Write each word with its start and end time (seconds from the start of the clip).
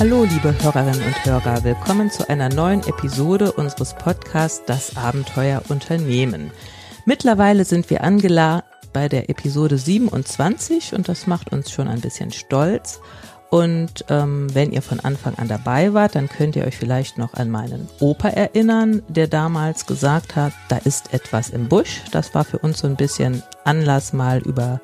Hallo, 0.00 0.24
liebe 0.24 0.54
Hörerinnen 0.62 1.02
und 1.02 1.24
Hörer, 1.26 1.62
willkommen 1.62 2.10
zu 2.10 2.26
einer 2.26 2.48
neuen 2.48 2.82
Episode 2.84 3.52
unseres 3.52 3.92
Podcasts 3.92 4.62
Das 4.64 4.96
Abenteuer 4.96 5.60
Unternehmen. 5.68 6.52
Mittlerweile 7.04 7.66
sind 7.66 7.90
wir 7.90 8.02
angelangt 8.02 8.64
bei 8.94 9.10
der 9.10 9.28
Episode 9.28 9.76
27 9.76 10.94
und 10.94 11.06
das 11.06 11.26
macht 11.26 11.52
uns 11.52 11.70
schon 11.70 11.86
ein 11.86 12.00
bisschen 12.00 12.30
stolz. 12.30 13.02
Und 13.50 14.04
ähm, 14.08 14.46
wenn 14.54 14.70
ihr 14.70 14.80
von 14.80 15.00
Anfang 15.00 15.34
an 15.34 15.48
dabei 15.48 15.92
wart, 15.92 16.14
dann 16.14 16.28
könnt 16.28 16.54
ihr 16.54 16.64
euch 16.64 16.76
vielleicht 16.76 17.18
noch 17.18 17.34
an 17.34 17.50
meinen 17.50 17.88
Opa 17.98 18.28
erinnern, 18.28 19.02
der 19.08 19.26
damals 19.26 19.86
gesagt 19.86 20.36
hat, 20.36 20.52
da 20.68 20.76
ist 20.76 21.12
etwas 21.12 21.50
im 21.50 21.68
Busch. 21.68 22.02
Das 22.12 22.32
war 22.32 22.44
für 22.44 22.58
uns 22.58 22.78
so 22.78 22.86
ein 22.86 22.94
bisschen 22.94 23.42
Anlass, 23.64 24.12
mal 24.12 24.38
über 24.38 24.80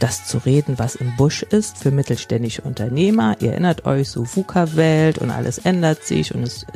das 0.00 0.26
zu 0.26 0.38
reden, 0.38 0.80
was 0.80 0.96
im 0.96 1.14
Busch 1.16 1.44
ist 1.44 1.78
für 1.78 1.92
mittelständische 1.92 2.62
Unternehmer. 2.62 3.36
Ihr 3.38 3.52
erinnert 3.52 3.86
euch, 3.86 4.10
so 4.10 4.24
VUCA-Welt 4.24 5.18
und 5.18 5.30
alles 5.30 5.58
ändert 5.58 6.02
sich 6.02 6.34
und 6.34 6.42
ist 6.42 6.66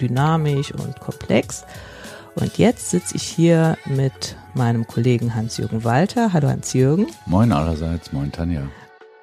dynamisch 0.00 0.70
und 0.72 1.00
komplex. 1.00 1.64
Und 2.34 2.58
jetzt 2.58 2.90
sitze 2.90 3.16
ich 3.16 3.22
hier 3.22 3.78
mit 3.86 4.36
meinem 4.52 4.86
Kollegen 4.86 5.34
Hans-Jürgen 5.34 5.82
Walter. 5.82 6.34
Hallo 6.34 6.48
Hans-Jürgen. 6.48 7.06
Moin 7.24 7.52
allerseits, 7.52 8.12
moin 8.12 8.30
Tanja. 8.30 8.68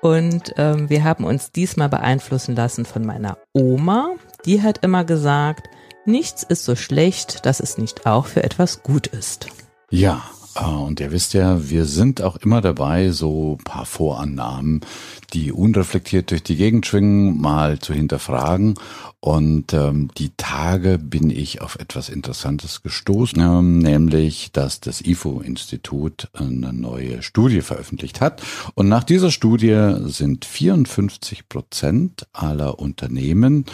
Und 0.01 0.53
ähm, 0.57 0.89
wir 0.89 1.03
haben 1.03 1.23
uns 1.23 1.51
diesmal 1.51 1.89
beeinflussen 1.89 2.55
lassen 2.55 2.85
von 2.85 3.05
meiner 3.05 3.37
Oma. 3.53 4.15
Die 4.45 4.61
hat 4.61 4.83
immer 4.83 5.05
gesagt, 5.05 5.69
nichts 6.05 6.43
ist 6.43 6.65
so 6.65 6.75
schlecht, 6.75 7.45
dass 7.45 7.59
es 7.59 7.77
nicht 7.77 8.05
auch 8.05 8.25
für 8.25 8.43
etwas 8.43 8.81
gut 8.81 9.07
ist. 9.07 9.47
Ja, 9.91 10.23
äh, 10.55 10.65
und 10.65 10.99
ihr 10.99 11.11
wisst 11.11 11.33
ja, 11.33 11.69
wir 11.69 11.85
sind 11.85 12.21
auch 12.21 12.37
immer 12.37 12.61
dabei, 12.61 13.11
so 13.11 13.57
paar 13.63 13.85
Vorannahmen, 13.85 14.81
die 15.33 15.51
unreflektiert 15.51 16.31
durch 16.31 16.43
die 16.43 16.55
Gegend 16.55 16.85
schwingen, 16.85 17.39
mal 17.39 17.79
zu 17.79 17.93
hinterfragen. 17.93 18.75
Und 19.19 19.73
ähm, 19.73 20.09
die 20.17 20.31
Tage 20.35 20.97
bin 20.97 21.29
ich 21.29 21.61
auf 21.61 21.75
etwas 21.75 22.09
Interessantes 22.09 22.81
gestoßen, 22.81 23.39
ähm, 23.39 23.77
nämlich, 23.77 24.51
dass 24.51 24.79
das 24.79 25.01
IFO-Institut 25.01 26.29
eine 26.33 26.73
neue 26.73 27.21
Studie 27.21 27.61
veröffentlicht 27.61 28.19
hat. 28.19 28.41
Und 28.73 28.89
nach 28.89 29.03
dieser 29.03 29.29
Studie 29.29 29.95
sind 30.05 30.45
54 30.45 31.47
Prozent 31.49 32.27
aller 32.33 32.79
Unternehmen 32.79 33.65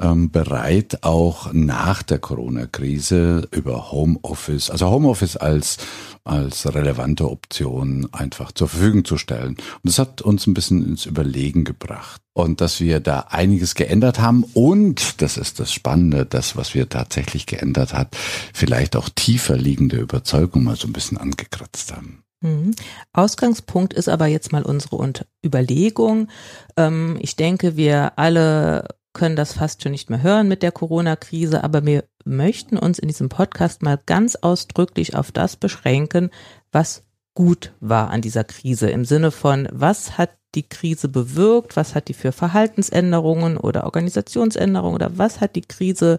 ähm, 0.00 0.30
bereit, 0.30 0.98
auch 1.02 1.52
nach 1.52 2.04
der 2.04 2.20
Corona-Krise 2.20 3.48
über 3.50 3.90
Homeoffice, 3.90 4.70
also 4.70 4.90
Homeoffice 4.90 5.36
als 5.36 5.78
als 6.24 6.66
relevante 6.74 7.30
Option 7.30 8.08
einfach 8.12 8.50
zur 8.50 8.68
Verfügung 8.68 9.04
zu 9.04 9.18
stellen. 9.18 9.56
Und 9.56 9.58
das 9.82 9.98
hat 9.98 10.22
uns 10.22 10.46
ein 10.46 10.54
bisschen 10.54 10.93
ins 10.94 11.06
Überlegen 11.06 11.64
gebracht. 11.64 12.20
Und 12.32 12.60
dass 12.60 12.80
wir 12.80 13.00
da 13.00 13.26
einiges 13.30 13.74
geändert 13.74 14.20
haben 14.20 14.44
und, 14.54 15.20
das 15.20 15.36
ist 15.36 15.60
das 15.60 15.72
Spannende, 15.72 16.24
das, 16.24 16.56
was 16.56 16.74
wir 16.74 16.88
tatsächlich 16.88 17.46
geändert 17.46 17.92
hat, 17.92 18.16
vielleicht 18.52 18.96
auch 18.96 19.08
tiefer 19.08 19.56
liegende 19.56 19.96
Überzeugung 19.96 20.64
mal 20.64 20.76
so 20.76 20.86
ein 20.86 20.92
bisschen 20.92 21.18
angekratzt 21.18 21.92
haben. 21.92 22.22
Mhm. 22.40 22.74
Ausgangspunkt 23.12 23.94
ist 23.94 24.08
aber 24.08 24.26
jetzt 24.26 24.52
mal 24.52 24.62
unsere 24.62 25.12
Überlegung. 25.44 26.28
Ähm, 26.76 27.18
ich 27.20 27.36
denke, 27.36 27.76
wir 27.76 28.18
alle 28.18 28.88
können 29.12 29.36
das 29.36 29.54
fast 29.54 29.82
schon 29.82 29.92
nicht 29.92 30.10
mehr 30.10 30.22
hören 30.22 30.48
mit 30.48 30.62
der 30.62 30.72
Corona-Krise, 30.72 31.64
aber 31.64 31.86
wir 31.86 32.04
möchten 32.24 32.76
uns 32.76 32.98
in 32.98 33.08
diesem 33.08 33.28
Podcast 33.28 33.82
mal 33.82 33.98
ganz 34.04 34.36
ausdrücklich 34.36 35.14
auf 35.14 35.32
das 35.32 35.56
beschränken, 35.56 36.30
was 36.72 37.04
gut 37.34 37.72
war 37.80 38.10
an 38.10 38.20
dieser 38.20 38.44
Krise 38.44 38.90
im 38.90 39.04
Sinne 39.04 39.30
von, 39.30 39.68
was 39.72 40.18
hat 40.18 40.30
die 40.54 40.68
Krise 40.68 41.08
bewirkt, 41.08 41.76
was 41.76 41.94
hat 41.94 42.08
die 42.08 42.14
für 42.14 42.32
Verhaltensänderungen 42.32 43.56
oder 43.56 43.84
Organisationsänderungen 43.84 44.94
oder 44.94 45.18
was 45.18 45.40
hat 45.40 45.56
die 45.56 45.62
Krise, 45.62 46.18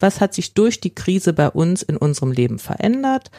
was 0.00 0.20
hat 0.20 0.34
sich 0.34 0.54
durch 0.54 0.80
die 0.80 0.94
Krise 0.94 1.32
bei 1.32 1.48
uns 1.48 1.82
in 1.82 1.96
unserem 1.96 2.32
Leben 2.32 2.58
verändert 2.58 3.30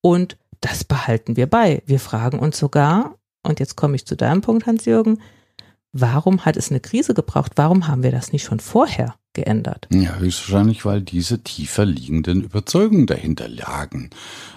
und 0.00 0.36
das 0.60 0.84
behalten 0.84 1.36
wir 1.36 1.48
bei. 1.48 1.82
Wir 1.86 1.98
fragen 1.98 2.38
uns 2.38 2.58
sogar, 2.58 3.16
und 3.42 3.60
jetzt 3.60 3.76
komme 3.76 3.96
ich 3.96 4.06
zu 4.06 4.16
deinem 4.16 4.40
Punkt, 4.40 4.66
Hans-Jürgen, 4.66 5.20
warum 5.92 6.44
hat 6.44 6.56
es 6.56 6.70
eine 6.70 6.80
Krise 6.80 7.14
gebraucht? 7.14 7.52
Warum 7.56 7.88
haben 7.88 8.02
wir 8.02 8.12
das 8.12 8.32
nicht 8.32 8.44
schon 8.44 8.60
vorher 8.60 9.16
geändert? 9.32 9.88
Ja, 9.90 10.16
höchstwahrscheinlich, 10.16 10.84
weil 10.84 11.02
diese 11.02 11.42
tiefer 11.42 11.84
liegenden 11.84 12.42
Überzeugungen 12.42 13.06
dahinter 13.06 13.48
lagen. 13.48 14.10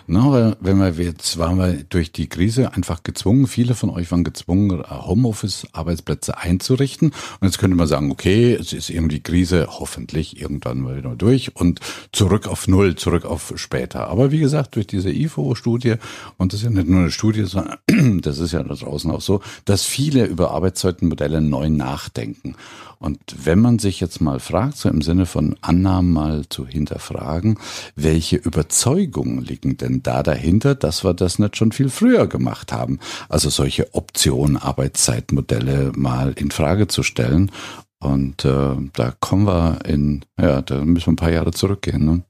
Na, 0.08 0.56
wenn 0.59 0.78
wir 0.78 0.91
jetzt 1.03 1.40
waren 1.40 1.58
wir 1.58 1.84
durch 1.90 2.12
die 2.12 2.30
Krise 2.30 2.74
einfach 2.74 3.02
gezwungen, 3.02 3.47
viele 3.47 3.74
von 3.74 3.90
euch 3.90 4.12
waren 4.12 4.24
gezwungen, 4.24 4.84
Homeoffice-Arbeitsplätze 4.88 6.38
einzurichten. 6.38 7.09
Und 7.09 7.47
jetzt 7.47 7.58
könnte 7.58 7.75
man 7.75 7.88
sagen, 7.88 8.12
okay, 8.12 8.53
es 8.53 8.72
ist 8.72 8.91
irgendwie 8.91 9.19
Krise 9.19 9.68
hoffentlich 9.68 10.40
irgendwann 10.40 10.81
mal 10.81 10.97
wieder 10.97 11.16
durch 11.16 11.56
und 11.56 11.80
zurück 12.12 12.47
auf 12.47 12.68
Null, 12.68 12.96
zurück 12.96 13.25
auf 13.25 13.53
später. 13.56 14.08
Aber 14.08 14.31
wie 14.31 14.40
gesagt, 14.40 14.75
durch 14.75 14.85
diese 14.85 15.12
IFO-Studie, 15.12 15.96
und 16.38 16.53
das 16.53 16.59
ist 16.59 16.66
ja 16.66 16.69
nicht 16.69 16.88
nur 16.88 17.00
eine 17.00 17.12
Studie, 17.12 17.46
sondern 17.46 17.78
das 18.22 18.38
ist 18.38 18.52
ja 18.52 18.62
da 18.62 18.75
draußen 18.75 19.09
auch 19.09 19.22
so, 19.22 19.41
dass 19.66 19.85
viele 19.85 20.25
über 20.25 20.52
Arbeitszeitenmodelle 20.52 21.41
neu 21.41 21.69
nachdenken. 21.69 22.56
Und 23.00 23.19
wenn 23.44 23.59
man 23.59 23.80
sich 23.80 24.00
jetzt 24.00 24.22
mal 24.22 24.40
fragt, 24.40 24.65
so 24.74 24.90
im 24.90 25.02
Sinne 25.02 25.26
von 25.26 25.56
Annahmen 25.62 26.12
mal 26.12 26.46
zu 26.50 26.68
hinterfragen, 26.68 27.58
welche 27.96 28.38
Überzeugungen 28.38 29.44
liegen 29.44 29.78
denn 29.78 30.03
da 30.03 30.24
dahinter, 30.24 30.76
dass 30.76 31.03
wir 31.03 31.14
das 31.14 31.40
nicht 31.40 31.58
schon 31.58 31.72
viel 31.72 31.90
früher 31.90 32.28
gemacht 32.28 32.72
haben? 32.72 33.00
Also 33.30 33.50
solche 33.50 33.94
Optionen, 33.94 34.58
Arbeitszeitmodelle 34.58 35.92
mal 35.96 36.34
in 36.34 36.52
Frage 36.52 36.88
zu 36.88 37.03
stellen. 37.03 37.52
Und 38.00 38.46
äh, 38.46 38.76
da 38.94 39.14
kommen 39.20 39.48
wir 39.48 39.80
in, 39.86 40.26
ja, 40.40 40.62
da 40.62 40.84
müssen 40.84 41.08
wir 41.08 41.14
ein 41.14 41.18
paar 41.18 41.32
Jahre 41.32 41.52
zurückgehen. 41.52 42.06
Ne? 42.06 42.24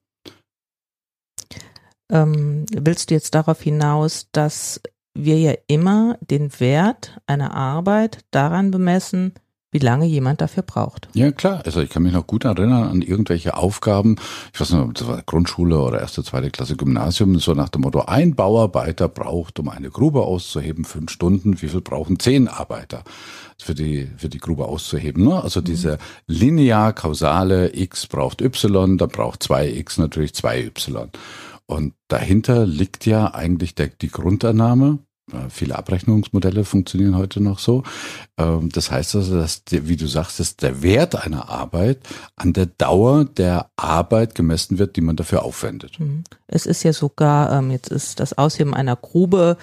Ähm, 2.12 2.66
willst 2.72 3.10
du 3.10 3.16
jetzt 3.16 3.36
darauf 3.36 3.62
hinaus, 3.62 4.28
dass 4.32 4.82
wir 5.16 5.40
ja 5.40 5.54
immer 5.68 6.18
den 6.22 6.60
Wert 6.60 7.20
einer 7.26 7.56
Arbeit 7.56 8.20
daran 8.32 8.72
bemessen, 8.72 9.34
wie 9.76 9.80
lange 9.80 10.06
jemand 10.06 10.40
dafür 10.40 10.64
braucht. 10.64 11.10
Ja, 11.16 11.34
klar. 11.34 11.62
Also 11.66 11.82
ich 11.82 11.90
kann 11.90 12.04
mich 12.04 12.14
noch 12.14 12.26
gut 12.26 12.46
erinnern 12.46 12.88
an 12.88 13.02
irgendwelche 13.02 13.58
Aufgaben. 13.58 14.16
Ich 14.54 14.62
weiß 14.62 14.72
nicht, 14.72 14.82
ob 14.82 14.94
das 14.94 15.06
war 15.06 15.22
Grundschule 15.22 15.78
oder 15.78 16.00
erste, 16.00 16.24
zweite 16.24 16.50
Klasse 16.50 16.78
Gymnasium. 16.78 17.38
So 17.40 17.54
nach 17.54 17.68
dem 17.68 17.82
Motto, 17.82 18.00
ein 18.06 18.36
Bauarbeiter 18.36 19.10
braucht, 19.10 19.60
um 19.60 19.68
eine 19.68 19.90
Grube 19.90 20.22
auszuheben, 20.22 20.86
fünf 20.86 21.12
Stunden. 21.12 21.62
Wie 21.62 21.68
viel 21.68 21.82
brauchen 21.82 22.20
zehn 22.20 22.48
Arbeiter 22.48 23.04
für 23.58 23.76
die, 23.76 24.10
für 24.16 24.30
die 24.30 24.38
Grube 24.38 24.64
auszuheben? 24.64 25.26
Ne? 25.26 25.44
Also 25.44 25.60
mhm. 25.60 25.66
diese 25.66 25.98
linear-kausale 26.28 27.76
X 27.76 28.08
braucht 28.08 28.42
Y, 28.42 28.98
da 28.98 29.08
braucht 29.08 29.44
zwei 29.44 29.70
X 29.70 29.98
natürlich 29.98 30.34
zwei 30.36 30.64
Y. 30.64 31.10
Und 31.66 31.96
dahinter 32.08 32.66
liegt 32.66 33.06
ja 33.06 33.34
eigentlich 33.34 33.76
der, 33.76 33.88
die 33.90 34.10
Grundannahme, 34.10 35.00
viele 35.50 35.76
Abrechnungsmodelle 35.76 36.66
funktionieren 36.66 37.18
heute 37.18 37.42
noch 37.42 37.60
so. 37.60 37.84
Ähm, 38.38 38.70
das 38.70 38.92
heißt 38.92 39.16
also, 39.16 39.40
dass, 39.40 39.64
wie 39.70 39.96
du 39.96 40.08
sagst, 40.08 40.40
dass 40.40 40.56
der 40.56 40.82
Wert 40.84 41.16
einer 41.16 41.50
Arbeit 41.50 42.00
an 42.36 42.54
der 42.54 42.68
Dauer 42.68 43.26
der 43.26 43.70
Arbeit 43.76 44.36
gemessen 44.36 44.78
wird, 44.78 44.96
die 44.96 45.02
man 45.02 45.16
dafür 45.16 45.44
aufwendet. 45.44 46.00
Mhm. 46.00 46.24
Es 46.48 46.66
ist 46.66 46.84
ja 46.84 46.94
sogar, 46.94 47.52
ähm, 47.52 47.72
jetzt 47.72 47.90
ist 47.90 48.20
das 48.20 48.38
Ausheben 48.38 48.74
einer 48.74 48.96
Grube 48.96 49.58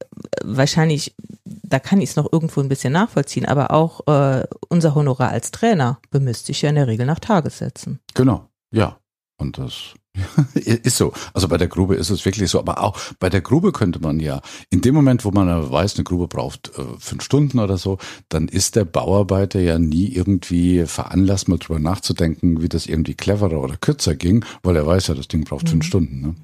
äh, 0.00 0.04
wahrscheinlich, 0.44 1.14
da 1.44 1.78
kann 1.78 2.00
ich 2.00 2.10
es 2.10 2.16
noch 2.16 2.30
irgendwo 2.30 2.60
ein 2.60 2.68
bisschen 2.68 2.92
nachvollziehen, 2.92 3.46
aber 3.46 3.70
auch 3.70 4.06
äh, 4.06 4.44
unser 4.68 4.94
Honorar 4.94 5.30
als 5.30 5.50
Trainer 5.50 5.98
bemisst 6.10 6.46
sich 6.46 6.60
ja 6.60 6.68
in 6.68 6.74
der 6.74 6.88
Regel 6.88 7.06
nach 7.06 7.20
Tagessätzen. 7.20 8.00
Genau, 8.14 8.48
ja. 8.70 8.98
Und 9.38 9.58
das 9.58 9.94
ist 10.54 10.96
so. 10.96 11.12
Also 11.34 11.48
bei 11.48 11.56
der 11.56 11.68
Grube 11.68 11.94
ist 11.94 12.10
es 12.10 12.24
wirklich 12.24 12.50
so. 12.50 12.58
Aber 12.58 12.82
auch 12.82 12.98
bei 13.18 13.28
der 13.28 13.40
Grube 13.40 13.72
könnte 13.72 14.00
man 14.00 14.20
ja, 14.20 14.40
in 14.70 14.80
dem 14.80 14.94
Moment, 14.94 15.24
wo 15.24 15.30
man 15.30 15.70
weiß, 15.70 15.96
eine 15.96 16.04
Grube 16.04 16.28
braucht 16.28 16.72
äh, 16.78 16.82
fünf 16.98 17.22
Stunden 17.22 17.58
oder 17.58 17.78
so, 17.78 17.98
dann 18.28 18.48
ist 18.48 18.76
der 18.76 18.84
Bauarbeiter 18.84 19.60
ja 19.60 19.78
nie 19.78 20.08
irgendwie 20.08 20.86
veranlasst, 20.86 21.48
mal 21.48 21.58
drüber 21.58 21.78
nachzudenken, 21.78 22.62
wie 22.62 22.68
das 22.68 22.86
irgendwie 22.86 23.14
cleverer 23.14 23.60
oder 23.60 23.76
kürzer 23.76 24.14
ging, 24.14 24.44
weil 24.62 24.76
er 24.76 24.86
weiß 24.86 25.08
ja, 25.08 25.14
das 25.14 25.28
Ding 25.28 25.44
braucht 25.44 25.64
mhm. 25.64 25.70
fünf 25.70 25.84
Stunden. 25.84 26.20
Ne? 26.20 26.34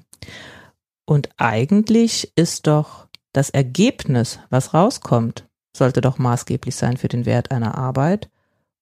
Und 1.05 1.29
eigentlich 1.37 2.31
ist 2.35 2.67
doch 2.67 3.07
das 3.33 3.49
Ergebnis, 3.49 4.39
was 4.49 4.73
rauskommt, 4.73 5.47
sollte 5.75 6.01
doch 6.01 6.17
maßgeblich 6.17 6.75
sein 6.75 6.97
für 6.97 7.07
den 7.07 7.25
Wert 7.25 7.51
einer 7.51 7.77
Arbeit. 7.77 8.29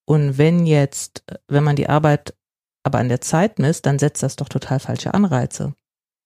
Und 0.05 0.37
wenn 0.37 0.65
jetzt, 0.65 1.23
wenn 1.47 1.63
man 1.63 1.77
die 1.77 1.87
Arbeit 1.87 2.33
aber 2.83 2.99
an 2.99 3.09
der 3.09 3.21
Zeit 3.21 3.59
misst, 3.59 3.85
dann 3.85 3.99
setzt 3.99 4.23
das 4.23 4.35
doch 4.35 4.49
total 4.49 4.79
falsche 4.79 5.13
Anreize. 5.13 5.73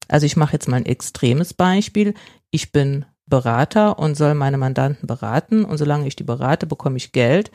Also 0.07 0.25
ich 0.25 0.37
mache 0.37 0.53
jetzt 0.53 0.67
mal 0.67 0.77
ein 0.77 0.85
extremes 0.85 1.53
Beispiel. 1.53 2.13
Ich 2.51 2.71
bin 2.71 3.05
Berater 3.27 3.97
und 3.97 4.15
soll 4.15 4.35
meine 4.35 4.57
Mandanten 4.57 5.07
beraten 5.07 5.65
und 5.65 5.77
solange 5.77 6.07
ich 6.07 6.15
die 6.15 6.23
berate, 6.23 6.67
bekomme 6.67 6.97
ich 6.97 7.11
Geld. 7.11 7.51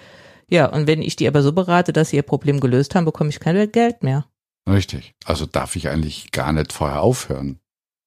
Ja, 0.48 0.66
und 0.66 0.88
wenn 0.88 1.00
ich 1.00 1.14
die 1.14 1.28
aber 1.28 1.42
so 1.42 1.52
berate, 1.52 1.92
dass 1.92 2.10
sie 2.10 2.16
ihr 2.16 2.22
Problem 2.22 2.58
gelöst 2.58 2.94
haben, 2.94 3.04
bekomme 3.04 3.30
ich 3.30 3.38
kein 3.38 3.70
Geld 3.70 4.02
mehr. 4.02 4.26
Richtig. 4.68 5.14
Also 5.24 5.46
darf 5.46 5.76
ich 5.76 5.88
eigentlich 5.88 6.32
gar 6.32 6.52
nicht 6.52 6.72
vorher 6.72 7.02
aufhören. 7.02 7.60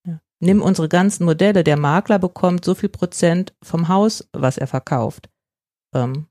Ja. 0.05 0.19
Nimm 0.39 0.61
unsere 0.61 0.89
ganzen 0.89 1.23
Modelle. 1.23 1.63
Der 1.63 1.77
Makler 1.77 2.19
bekommt 2.19 2.65
so 2.65 2.75
viel 2.75 2.89
Prozent 2.89 3.53
vom 3.63 3.87
Haus, 3.87 4.27
was 4.33 4.57
er 4.57 4.67
verkauft. 4.67 5.29
Ähm, 5.95 6.27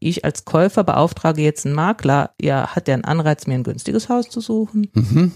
ich 0.00 0.24
als 0.24 0.44
Käufer 0.44 0.84
beauftrage 0.84 1.42
jetzt 1.42 1.66
einen 1.66 1.74
Makler, 1.74 2.30
ja, 2.40 2.74
hat 2.74 2.86
der 2.86 2.94
einen 2.94 3.04
Anreiz, 3.04 3.46
mir 3.46 3.54
ein 3.54 3.64
günstiges 3.64 4.08
Haus 4.08 4.28
zu 4.28 4.40
suchen? 4.40 4.90
Mhm. 4.94 5.32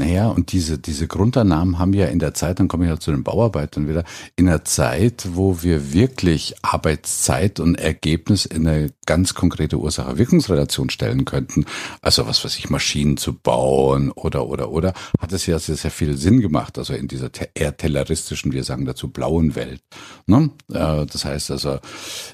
Naja, 0.00 0.28
und 0.28 0.52
diese, 0.52 0.78
diese 0.78 1.06
Grundannahmen 1.06 1.78
haben 1.78 1.92
ja 1.92 2.06
in 2.06 2.20
der 2.20 2.32
Zeit, 2.32 2.58
dann 2.58 2.68
komme 2.68 2.86
ich 2.86 2.90
ja 2.90 2.98
zu 2.98 3.10
den 3.10 3.22
Bauarbeitern 3.22 3.86
wieder, 3.86 4.04
in 4.34 4.46
der 4.46 4.64
Zeit, 4.64 5.28
wo 5.34 5.62
wir 5.62 5.92
wirklich 5.92 6.54
Arbeitszeit 6.62 7.60
und 7.60 7.74
Ergebnis 7.74 8.46
in 8.46 8.66
eine 8.66 8.92
ganz 9.04 9.34
konkrete 9.34 9.76
Ursache-Wirkungsrelation 9.76 10.88
stellen 10.88 11.26
könnten, 11.26 11.66
also 12.00 12.26
was 12.26 12.42
weiß 12.42 12.56
ich, 12.56 12.70
Maschinen 12.70 13.18
zu 13.18 13.34
bauen 13.34 14.10
oder, 14.12 14.46
oder, 14.46 14.70
oder, 14.70 14.94
hat 15.20 15.34
es 15.34 15.44
ja 15.44 15.58
sehr, 15.58 15.76
sehr 15.76 15.90
viel 15.90 16.16
Sinn 16.16 16.40
gemacht, 16.40 16.78
also 16.78 16.94
in 16.94 17.06
dieser 17.06 17.28
eher 17.52 17.76
telleristischen, 17.76 18.52
wir 18.52 18.64
sagen 18.64 18.86
dazu 18.86 19.08
blauen 19.08 19.54
Welt. 19.54 19.82
Ne? 20.24 20.48
Das 20.68 21.26
heißt 21.26 21.50
also, 21.50 21.78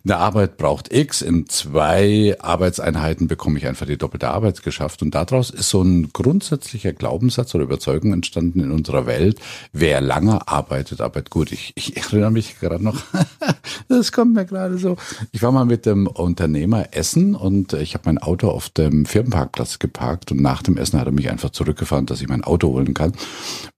eine 0.05 0.17
Arbeit 0.19 0.57
braucht 0.57 0.93
X, 0.93 1.21
in 1.21 1.49
zwei 1.49 2.37
Arbeitseinheiten 2.39 3.27
bekomme 3.27 3.59
ich 3.59 3.67
einfach 3.67 3.87
die 3.87 3.99
doppelte 3.99 4.29
Arbeit 4.29 4.63
geschafft 4.63 5.03
und 5.03 5.17
daraus 5.17 5.51
ist 5.51 5.69
so 5.69 5.83
ein 5.83 6.13
grundsätzlicher 6.13 6.93
Glaubenssatz 6.93 7.56
oder 7.57 7.65
Überzeugung 7.65 8.13
entstanden 8.13 8.61
in 8.61 8.71
unserer 8.71 9.07
Welt. 9.07 9.41
Wer 9.73 10.01
lange 10.01 10.47
arbeitet, 10.47 11.01
arbeitet 11.01 11.31
gut. 11.31 11.53
Ich, 11.53 11.73
ich 11.75 11.97
erinnere 11.97 12.31
mich 12.31 12.59
gerade 12.61 12.83
noch, 12.83 12.97
das 13.89 14.13
kommt 14.13 14.35
mir 14.35 14.45
gerade 14.45 14.79
so. 14.79 14.97
Ich 15.33 15.43
war 15.43 15.53
mal 15.53 15.65
mit 15.65 15.87
dem 15.87 16.07
Unternehmer 16.07 16.89
essen 16.93 17.35
und 17.35 17.73
ich 17.73 17.95
habe 17.95 18.05
mein 18.07 18.19
Auto 18.19 18.49
auf 18.49 18.69
dem 18.69 19.07
Firmenparkplatz 19.07 19.79
geparkt 19.79 20.33
und 20.33 20.41
nach 20.41 20.63
dem 20.63 20.77
Essen 20.77 21.01
hat 21.01 21.07
er 21.07 21.13
mich 21.13 21.31
einfach 21.31 21.51
zurückgefahren, 21.51 22.07
dass 22.07 22.21
ich 22.21 22.29
mein 22.29 22.45
Auto 22.45 22.69
holen 22.69 22.95
kann. 22.95 23.13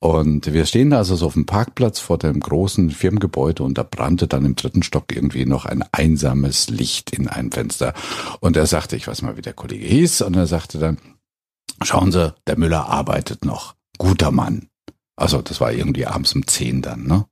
Und 0.01 0.53
wir 0.53 0.67
stehen 0.67 0.91
da 0.91 0.99
also 0.99 1.17
so 1.17 1.27
auf 1.27 1.35
dem 1.35 1.47
Parkplatz 1.47 1.99
vor 1.99 2.19
dem 2.19 2.41
großen 2.41 2.91
Firmengebäude 2.91 3.63
und 3.63 3.79
da 3.79 3.83
brannte 3.83 4.29
dann 4.29 4.45
im 4.45 4.57
dritten 4.57 4.83
Stock 4.83 5.15
irgendwie 5.15 5.47
noch 5.47 5.65
ein 5.65 5.85
einsames 5.93 6.69
Licht 6.69 7.11
in 7.11 7.29
einem 7.29 7.53
Fenster. 7.53 7.95
Und 8.41 8.57
er 8.57 8.67
sagte, 8.67 8.97
ich 8.97 9.09
weiß 9.09 9.23
mal, 9.23 9.37
wie 9.37 9.43
der 9.43 9.53
Kollege 9.53 9.87
hieß, 9.87 10.23
und 10.23 10.35
er 10.35 10.47
sagte 10.47 10.79
dann, 10.79 10.99
Schauen 11.83 12.13
Sie, 12.13 12.35
der 12.47 12.59
Müller 12.59 12.87
arbeitet 12.89 13.45
noch. 13.45 13.75
Guter 13.99 14.31
Mann. 14.31 14.69
Also 15.17 15.43
das 15.43 15.61
war 15.61 15.73
irgendwie 15.73 16.07
abends 16.07 16.35
um 16.35 16.47
zehn 16.47 16.83
dann, 16.83 17.05
ne? 17.05 17.27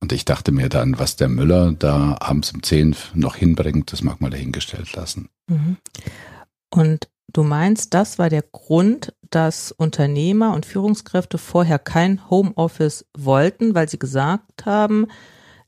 Und 0.00 0.12
ich 0.12 0.24
dachte 0.24 0.50
mir 0.50 0.68
dann, 0.68 0.98
was 0.98 1.14
der 1.14 1.28
Müller 1.28 1.72
da 1.72 2.16
abends 2.18 2.52
um 2.52 2.62
zehn 2.62 2.96
noch 3.14 3.36
hinbringt, 3.36 3.92
das 3.92 4.02
mag 4.02 4.20
man 4.20 4.32
dahingestellt 4.32 4.94
lassen. 4.94 5.28
Mhm. 5.46 5.76
Und 6.70 7.08
du 7.32 7.44
meinst, 7.44 7.94
das 7.94 8.18
war 8.18 8.28
der 8.28 8.42
Grund, 8.42 9.14
dass 9.30 9.70
Unternehmer 9.70 10.54
und 10.54 10.66
Führungskräfte 10.66 11.38
vorher 11.38 11.78
kein 11.78 12.28
Homeoffice 12.28 13.06
wollten, 13.16 13.76
weil 13.76 13.88
sie 13.88 13.98
gesagt 13.98 14.66
haben, 14.66 15.06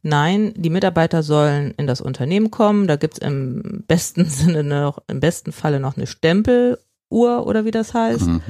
nein, 0.03 0.53
die 0.57 0.71
Mitarbeiter 0.71 1.23
sollen 1.23 1.73
in 1.77 1.87
das 1.87 2.01
Unternehmen 2.01 2.51
kommen, 2.51 2.89
da 2.89 2.97
gibt's 2.97 3.19
im 3.19 3.85
besten 3.87 4.25
Sinne 4.29 4.65
noch, 4.65 4.99
im 5.07 5.21
besten 5.21 5.53
Falle 5.53 5.79
noch 5.79 5.97
eine 5.97 6.09
Stempel 6.09 6.79
Uhr 7.11 7.47
oder 7.47 7.65
wie 7.65 7.71
das 7.71 7.95
heißt. 7.95 8.27
Mhm. 8.27 8.43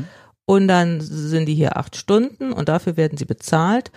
Und 0.47 0.69
dann 0.69 1.01
sind 1.01 1.47
die 1.47 1.55
hier 1.55 1.77
acht 1.77 1.97
Stunden 1.97 2.53
und 2.53 2.69
dafür 2.69 2.97
werden 2.97 3.17
sie 3.17 3.25
bezahlt. 3.25 3.91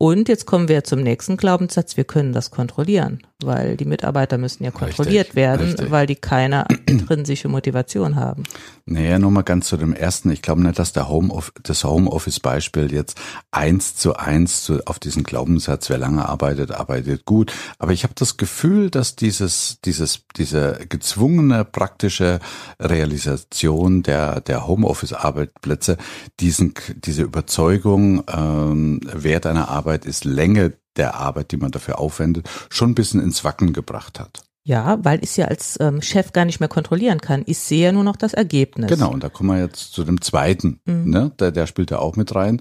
Und 0.00 0.28
jetzt 0.28 0.46
kommen 0.46 0.68
wir 0.68 0.84
zum 0.84 1.00
nächsten 1.00 1.36
Glaubenssatz, 1.36 1.96
wir 1.96 2.04
können 2.04 2.32
das 2.32 2.52
kontrollieren, 2.52 3.18
weil 3.42 3.76
die 3.76 3.84
Mitarbeiter 3.84 4.38
müssen 4.38 4.62
ja 4.62 4.70
kontrolliert 4.70 5.26
richtig, 5.26 5.34
werden, 5.34 5.66
richtig. 5.66 5.90
weil 5.90 6.06
die 6.06 6.14
keine 6.14 6.66
intrinsische 6.86 7.48
Motivation 7.48 8.14
haben. 8.14 8.44
Naja, 8.86 9.18
nur 9.18 9.32
mal 9.32 9.42
ganz 9.42 9.66
zu 9.66 9.76
dem 9.76 9.92
ersten. 9.92 10.30
Ich 10.30 10.40
glaube 10.40 10.62
nicht, 10.62 10.78
dass 10.78 10.92
der 10.92 11.08
Home 11.08 11.36
das 11.64 11.82
Homeoffice-Beispiel 11.82 12.92
jetzt 12.92 13.18
eins 13.50 13.96
zu 13.96 14.14
eins 14.14 14.62
zu, 14.62 14.86
auf 14.86 15.00
diesen 15.00 15.24
Glaubenssatz, 15.24 15.90
wer 15.90 15.98
lange 15.98 16.28
arbeitet, 16.28 16.70
arbeitet 16.70 17.24
gut. 17.24 17.52
Aber 17.80 17.90
ich 17.90 18.04
habe 18.04 18.14
das 18.16 18.36
Gefühl, 18.36 18.90
dass 18.90 19.16
dieses, 19.16 19.80
dieses, 19.84 20.20
diese 20.36 20.78
gezwungene 20.88 21.64
praktische 21.64 22.38
Realisation 22.78 24.04
der, 24.04 24.40
der 24.42 24.68
Homeoffice-Arbeitsplätze 24.68 25.98
diesen, 26.38 26.74
diese 26.94 27.24
Überzeugung, 27.24 28.22
ähm, 28.32 29.00
Wert 29.12 29.44
einer 29.44 29.68
Arbeit 29.68 29.87
Arbeit 29.88 30.04
ist 30.04 30.26
Länge 30.26 30.74
der 30.96 31.14
Arbeit, 31.14 31.50
die 31.50 31.56
man 31.56 31.70
dafür 31.70 31.98
aufwendet, 31.98 32.46
schon 32.68 32.90
ein 32.90 32.94
bisschen 32.94 33.22
ins 33.22 33.42
Wacken 33.42 33.72
gebracht 33.72 34.20
hat. 34.20 34.42
Ja, 34.68 34.98
weil 35.02 35.20
ich 35.24 35.30
es 35.30 35.36
ja 35.36 35.46
als 35.46 35.78
ähm, 35.80 36.02
Chef 36.02 36.34
gar 36.34 36.44
nicht 36.44 36.60
mehr 36.60 36.68
kontrollieren 36.68 37.22
kann. 37.22 37.42
Ich 37.46 37.58
sehe 37.58 37.84
ja 37.86 37.90
nur 37.92 38.04
noch 38.04 38.16
das 38.16 38.34
Ergebnis. 38.34 38.90
Genau, 38.90 39.10
und 39.10 39.24
da 39.24 39.30
kommen 39.30 39.48
wir 39.48 39.64
jetzt 39.64 39.94
zu 39.94 40.04
dem 40.04 40.20
zweiten, 40.20 40.78
mhm. 40.84 41.08
ne? 41.08 41.32
der, 41.38 41.52
der 41.52 41.66
spielt 41.66 41.90
da 41.90 42.00
auch 42.00 42.16
mit 42.16 42.34
rein, 42.34 42.60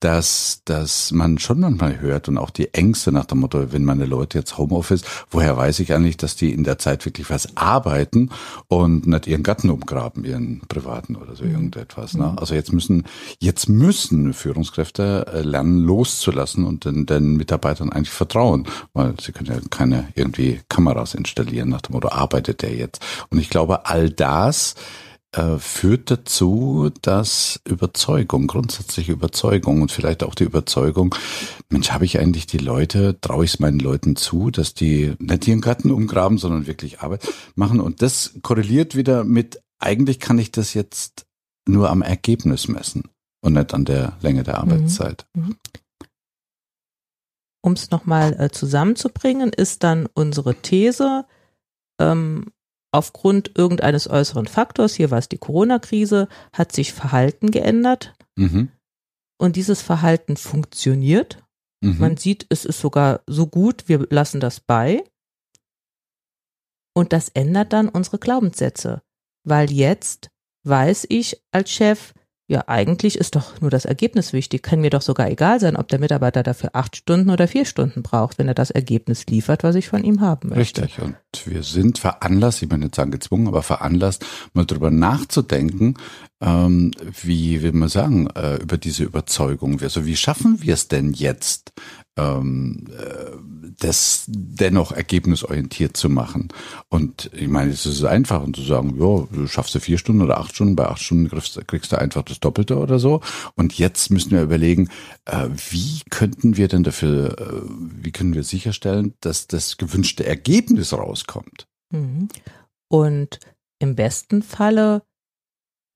dass, 0.00 0.60
dass 0.66 1.12
man 1.12 1.38
schon 1.38 1.60
manchmal 1.60 1.98
hört 1.98 2.28
und 2.28 2.36
auch 2.36 2.50
die 2.50 2.74
Ängste 2.74 3.10
nach 3.10 3.24
dem 3.24 3.38
Motto, 3.38 3.72
wenn 3.72 3.84
meine 3.84 4.04
Leute 4.04 4.36
jetzt 4.36 4.58
Homeoffice, 4.58 5.00
woher 5.30 5.56
weiß 5.56 5.80
ich 5.80 5.94
eigentlich, 5.94 6.18
dass 6.18 6.36
die 6.36 6.52
in 6.52 6.62
der 6.62 6.76
Zeit 6.76 7.06
wirklich 7.06 7.30
was 7.30 7.56
arbeiten 7.56 8.28
und 8.68 9.06
nicht 9.06 9.26
ihren 9.26 9.42
Gatten 9.42 9.70
umgraben, 9.70 10.26
ihren 10.26 10.60
privaten 10.68 11.16
oder 11.16 11.36
so 11.36 11.44
mhm. 11.44 11.52
irgendetwas. 11.52 12.12
Ne? 12.12 12.32
Mhm. 12.32 12.38
Also 12.38 12.54
jetzt 12.54 12.74
müssen, 12.74 13.04
jetzt 13.38 13.70
müssen 13.70 14.34
Führungskräfte 14.34 15.26
äh, 15.32 15.40
lernen 15.40 15.78
loszulassen 15.78 16.66
und 16.66 16.84
den, 16.84 17.06
den 17.06 17.38
Mitarbeitern 17.38 17.90
eigentlich 17.90 18.10
vertrauen, 18.10 18.68
weil 18.92 19.14
sie 19.18 19.32
können 19.32 19.48
ja 19.48 19.58
keine 19.70 20.08
irgendwie 20.14 20.60
Kameras 20.68 21.14
installieren 21.14 21.45
installieren, 21.46 21.68
nach 21.68 21.82
dem 21.82 21.94
Motto, 21.94 22.08
arbeitet 22.08 22.62
der 22.62 22.74
jetzt? 22.74 23.02
Und 23.30 23.38
ich 23.38 23.50
glaube, 23.50 23.86
all 23.86 24.10
das 24.10 24.74
äh, 25.32 25.58
führt 25.58 26.10
dazu, 26.10 26.90
dass 27.02 27.60
Überzeugung, 27.64 28.46
grundsätzliche 28.46 29.12
Überzeugung 29.12 29.82
und 29.82 29.92
vielleicht 29.92 30.22
auch 30.22 30.34
die 30.34 30.44
Überzeugung, 30.44 31.14
Mensch, 31.70 31.90
habe 31.90 32.04
ich 32.04 32.18
eigentlich 32.18 32.46
die 32.46 32.58
Leute, 32.58 33.20
traue 33.20 33.44
ich 33.44 33.54
es 33.54 33.60
meinen 33.60 33.78
Leuten 33.78 34.16
zu, 34.16 34.50
dass 34.50 34.74
die 34.74 35.14
nicht 35.18 35.46
ihren 35.46 35.60
Garten 35.60 35.90
umgraben, 35.90 36.38
sondern 36.38 36.66
wirklich 36.66 37.00
Arbeit 37.00 37.28
machen. 37.54 37.80
Und 37.80 38.02
das 38.02 38.34
korreliert 38.42 38.96
wieder 38.96 39.24
mit, 39.24 39.62
eigentlich 39.78 40.20
kann 40.20 40.38
ich 40.38 40.52
das 40.52 40.74
jetzt 40.74 41.26
nur 41.68 41.90
am 41.90 42.02
Ergebnis 42.02 42.68
messen 42.68 43.04
und 43.40 43.54
nicht 43.54 43.74
an 43.74 43.84
der 43.84 44.16
Länge 44.20 44.42
der 44.42 44.54
mhm. 44.54 44.60
Arbeitszeit. 44.60 45.26
Mhm 45.34 45.56
um 47.66 47.72
es 47.72 47.90
nochmal 47.90 48.36
äh, 48.38 48.48
zusammenzubringen, 48.50 49.52
ist 49.52 49.82
dann 49.82 50.06
unsere 50.14 50.54
These, 50.54 51.24
ähm, 52.00 52.52
aufgrund 52.92 53.56
irgendeines 53.58 54.08
äußeren 54.08 54.46
Faktors, 54.46 54.94
hier 54.94 55.10
war 55.10 55.18
es 55.18 55.28
die 55.28 55.38
Corona-Krise, 55.38 56.28
hat 56.52 56.72
sich 56.72 56.92
Verhalten 56.92 57.50
geändert. 57.50 58.14
Mhm. 58.36 58.70
Und 59.38 59.56
dieses 59.56 59.82
Verhalten 59.82 60.36
funktioniert. 60.36 61.44
Mhm. 61.82 61.98
Man 61.98 62.16
sieht, 62.16 62.46
es 62.48 62.64
ist 62.64 62.80
sogar 62.80 63.20
so 63.26 63.46
gut, 63.46 63.88
wir 63.88 64.06
lassen 64.10 64.40
das 64.40 64.60
bei. 64.60 65.04
Und 66.94 67.12
das 67.12 67.28
ändert 67.28 67.74
dann 67.74 67.90
unsere 67.90 68.18
Glaubenssätze, 68.18 69.02
weil 69.44 69.70
jetzt 69.70 70.30
weiß 70.64 71.06
ich 71.10 71.42
als 71.52 71.70
Chef, 71.70 72.14
ja, 72.48 72.62
eigentlich 72.68 73.18
ist 73.18 73.34
doch 73.34 73.60
nur 73.60 73.70
das 73.70 73.84
Ergebnis 73.84 74.32
wichtig. 74.32 74.62
Kann 74.62 74.80
mir 74.80 74.90
doch 74.90 75.02
sogar 75.02 75.28
egal 75.28 75.58
sein, 75.58 75.76
ob 75.76 75.88
der 75.88 75.98
Mitarbeiter 75.98 76.44
dafür 76.44 76.70
acht 76.74 76.94
Stunden 76.94 77.30
oder 77.30 77.48
vier 77.48 77.64
Stunden 77.64 78.02
braucht, 78.04 78.38
wenn 78.38 78.46
er 78.46 78.54
das 78.54 78.70
Ergebnis 78.70 79.26
liefert, 79.26 79.64
was 79.64 79.74
ich 79.74 79.88
von 79.88 80.04
ihm 80.04 80.20
haben 80.20 80.50
möchte. 80.50 80.82
Richtig. 80.82 81.02
Und 81.02 81.16
wir 81.44 81.64
sind 81.64 81.98
veranlasst, 81.98 82.62
ich 82.62 82.68
meine 82.68 82.84
nicht 82.84 82.94
sagen 82.94 83.10
gezwungen, 83.10 83.48
aber 83.48 83.64
veranlasst, 83.64 84.24
mal 84.54 84.64
drüber 84.64 84.92
nachzudenken, 84.92 85.94
ähm, 86.40 86.92
wie 87.22 87.62
will 87.62 87.72
man 87.72 87.88
sagen, 87.88 88.28
äh, 88.36 88.56
über 88.62 88.78
diese 88.78 89.02
Überzeugung. 89.02 89.80
Also 89.80 90.06
wie 90.06 90.16
schaffen 90.16 90.62
wir 90.62 90.74
es 90.74 90.86
denn 90.86 91.12
jetzt, 91.14 91.72
ähm, 92.16 92.86
äh, 92.98 93.36
das 93.78 94.24
dennoch 94.28 94.92
ergebnisorientiert 94.92 95.96
zu 95.96 96.08
machen. 96.08 96.48
Und 96.88 97.30
ich 97.34 97.48
meine, 97.48 97.70
es 97.70 97.84
ist 97.84 98.04
einfach 98.04 98.42
und 98.42 98.56
zu 98.56 98.62
sagen, 98.62 98.96
ja, 98.98 99.26
du 99.30 99.46
schaffst 99.46 99.74
du 99.74 99.80
vier 99.80 99.98
Stunden 99.98 100.22
oder 100.22 100.38
acht 100.38 100.54
Stunden, 100.54 100.76
bei 100.76 100.86
acht 100.86 101.02
Stunden 101.02 101.28
kriegst, 101.28 101.60
kriegst 101.68 101.92
du 101.92 101.98
einfach 101.98 102.22
das 102.22 102.40
Doppelte 102.40 102.78
oder 102.78 102.98
so. 102.98 103.20
Und 103.54 103.78
jetzt 103.78 104.10
müssen 104.10 104.30
wir 104.30 104.42
überlegen, 104.42 104.88
äh, 105.26 105.48
wie 105.70 106.00
könnten 106.10 106.56
wir 106.56 106.68
denn 106.68 106.84
dafür, 106.84 107.38
äh, 107.38 107.62
wie 108.02 108.12
können 108.12 108.34
wir 108.34 108.44
sicherstellen, 108.44 109.14
dass 109.20 109.46
das 109.46 109.76
gewünschte 109.76 110.24
Ergebnis 110.24 110.92
rauskommt? 110.92 111.66
Mhm. 111.90 112.28
Und 112.88 113.40
im 113.78 113.94
besten 113.94 114.42
Falle 114.42 115.02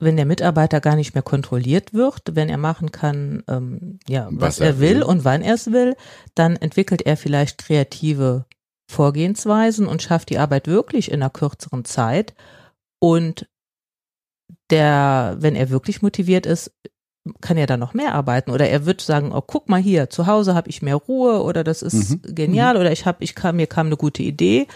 wenn 0.00 0.16
der 0.16 0.26
Mitarbeiter 0.26 0.80
gar 0.80 0.96
nicht 0.96 1.14
mehr 1.14 1.22
kontrolliert 1.22 1.92
wird, 1.94 2.22
wenn 2.32 2.48
er 2.48 2.56
machen 2.56 2.90
kann, 2.90 3.44
ähm, 3.48 3.98
ja, 4.08 4.28
was, 4.30 4.58
was 4.58 4.60
er, 4.60 4.80
will, 4.80 4.96
will 4.96 5.02
und 5.02 5.24
wann 5.24 5.42
er 5.42 5.54
es 5.54 5.70
will, 5.70 5.94
dann 6.34 6.56
entwickelt 6.56 7.02
er 7.02 7.16
vielleicht 7.16 7.58
kreative 7.58 8.46
Vorgehensweisen 8.90 9.86
und 9.86 10.02
schafft 10.02 10.30
die 10.30 10.38
Arbeit 10.38 10.66
wirklich 10.66 11.10
in 11.10 11.22
einer 11.22 11.30
kürzeren 11.30 11.84
Zeit. 11.84 12.34
Und 12.98 13.46
der, 14.70 15.36
wenn 15.38 15.54
er 15.54 15.70
wirklich 15.70 16.02
motiviert 16.02 16.46
ist, 16.46 16.72
kann 17.40 17.58
er 17.58 17.66
dann 17.66 17.80
noch 17.80 17.92
mehr 17.92 18.14
arbeiten 18.14 18.50
oder 18.50 18.68
er 18.68 18.86
wird 18.86 19.02
sagen, 19.02 19.32
oh 19.32 19.42
guck 19.42 19.68
mal 19.68 19.80
hier, 19.80 20.08
zu 20.08 20.26
Hause 20.26 20.54
habe 20.54 20.70
ich 20.70 20.80
mehr 20.80 20.96
Ruhe 20.96 21.42
oder 21.42 21.62
das 21.62 21.82
ist 21.82 22.10
mhm. 22.10 22.34
genial 22.34 22.74
mhm. 22.74 22.80
oder 22.80 22.92
ich 22.92 23.04
habe, 23.04 23.22
ich 23.22 23.34
kam, 23.34 23.56
mir 23.56 23.66
kam 23.66 23.86
eine 23.86 23.98
gute 23.98 24.22
Idee 24.22 24.66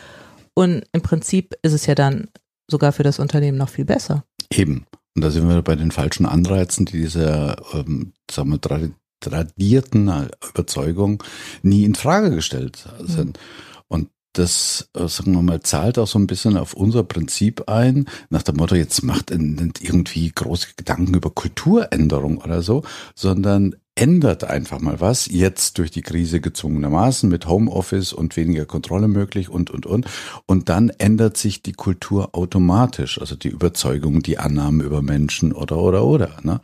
und 0.53 0.85
im 0.93 1.01
Prinzip 1.01 1.55
ist 1.63 1.73
es 1.73 1.87
ja 1.87 1.95
dann 1.95 2.29
sogar 2.71 2.93
für 2.93 3.03
das 3.03 3.19
Unternehmen 3.19 3.59
noch 3.59 3.71
viel 3.71 3.85
besser. 3.87 4.25
Eben. 4.53 4.87
Und 5.15 5.23
da 5.23 5.31
sind 5.31 5.49
wir 5.49 5.63
bei 5.63 5.77
den 5.77 5.91
falschen 5.91 6.27
Anreizen, 6.27 6.87
die 6.87 7.01
diese, 7.03 7.57
ähm, 7.73 8.13
sagen 8.31 8.51
wir, 8.51 8.91
tradierten 9.21 10.29
Überzeugung 10.49 11.23
nie 11.63 11.85
in 11.85 11.95
Frage 11.95 12.31
gestellt 12.31 12.89
sind. 13.01 13.39
Mhm. 13.39 13.43
Und 13.89 14.09
das, 14.33 14.91
äh, 14.95 15.07
sagen 15.07 15.33
wir 15.33 15.43
mal, 15.43 15.61
zahlt 15.61 15.99
auch 15.99 16.09
so 16.09 16.19
ein 16.19 16.27
bisschen 16.27 16.57
auf 16.57 16.75
unser 16.75 17.05
Prinzip 17.05 17.69
ein, 17.69 18.07
nach 18.29 18.43
dem 18.43 18.57
Motto, 18.57 18.75
jetzt 18.75 19.03
macht 19.03 19.31
irgendwie 19.31 20.33
große 20.35 20.69
Gedanken 20.77 21.15
über 21.15 21.31
Kulturänderung 21.31 22.39
oder 22.39 22.63
so, 22.63 22.83
sondern 23.15 23.77
ändert 23.97 24.45
einfach 24.45 24.81
mal 24.81 25.01
was, 25.01 25.27
jetzt 25.27 25.79
durch 25.79 25.91
die 25.91 26.03
Krise 26.03 26.41
gezwungenermaßen 26.41 27.29
mit 27.29 27.47
Homeoffice 27.47 28.13
und 28.13 28.37
weniger 28.37 28.67
Kontrolle 28.67 29.09
möglich 29.09 29.49
und, 29.49 29.71
und, 29.71 29.87
und. 29.87 30.07
Und 30.47 30.69
dann 30.69 30.91
ändert 30.91 31.37
sich 31.37 31.63
die 31.63 31.73
Kultur 31.73 32.31
automatisch, 32.33 33.21
also 33.21 33.37
die 33.37 33.49
Überzeugung, 33.49 34.23
die 34.23 34.39
Annahmen 34.39 34.81
über 34.81 35.03
Menschen 35.03 35.53
oder, 35.53 35.79
oder, 35.79 36.05
oder. 36.05 36.37
Ne? 36.43 36.61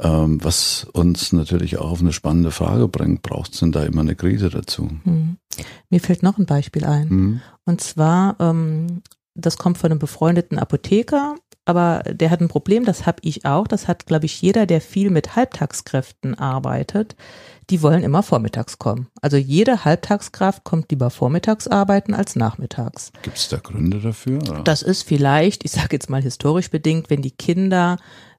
Ähm, 0.00 0.42
was 0.42 0.86
uns 0.92 1.32
natürlich 1.32 1.78
auch 1.78 1.90
auf 1.90 2.00
eine 2.00 2.12
spannende 2.12 2.50
Frage 2.50 2.88
bringt, 2.88 3.22
braucht 3.22 3.52
es 3.52 3.60
denn 3.60 3.70
da 3.70 3.84
immer 3.84 4.00
eine 4.00 4.16
Krise 4.16 4.50
dazu? 4.50 4.88
Hm. 5.04 5.36
Mir 5.90 6.00
fällt 6.00 6.22
noch 6.22 6.38
ein 6.38 6.46
Beispiel 6.46 6.84
ein. 6.84 7.10
Hm. 7.10 7.40
Und 7.64 7.80
zwar, 7.80 8.36
ähm, 8.40 9.02
das 9.34 9.58
kommt 9.58 9.78
von 9.78 9.90
einem 9.90 10.00
befreundeten 10.00 10.58
Apotheker, 10.58 11.36
aber 11.64 12.02
der 12.06 12.30
hat 12.30 12.40
ein 12.40 12.48
Problem, 12.48 12.84
das 12.84 13.06
habe 13.06 13.18
ich 13.22 13.44
auch. 13.46 13.66
Das 13.66 13.88
hat, 13.88 14.06
glaube 14.06 14.26
ich, 14.26 14.42
jeder, 14.42 14.66
der 14.66 14.80
viel 14.80 15.10
mit 15.10 15.34
Halbtagskräften 15.34 16.38
arbeitet. 16.38 17.16
Die 17.70 17.80
wollen 17.80 18.02
immer 18.02 18.22
vormittags 18.22 18.78
kommen. 18.78 19.08
Also 19.22 19.38
jede 19.38 19.86
Halbtagskraft 19.86 20.64
kommt 20.64 20.90
lieber 20.90 21.08
vormittags 21.08 21.66
arbeiten 21.66 22.12
als 22.12 22.36
nachmittags. 22.36 23.12
Gibt 23.22 23.38
es 23.38 23.48
da 23.48 23.56
Gründe 23.56 24.00
dafür? 24.00 24.42
Oder? 24.42 24.62
Das 24.62 24.82
ist 24.82 25.02
vielleicht, 25.02 25.64
ich 25.64 25.70
sage 25.70 25.88
jetzt 25.92 26.10
mal 26.10 26.22
historisch 26.22 26.70
bedingt, 26.70 27.08
wenn 27.08 27.22
die 27.22 27.30
Kinder 27.30 27.96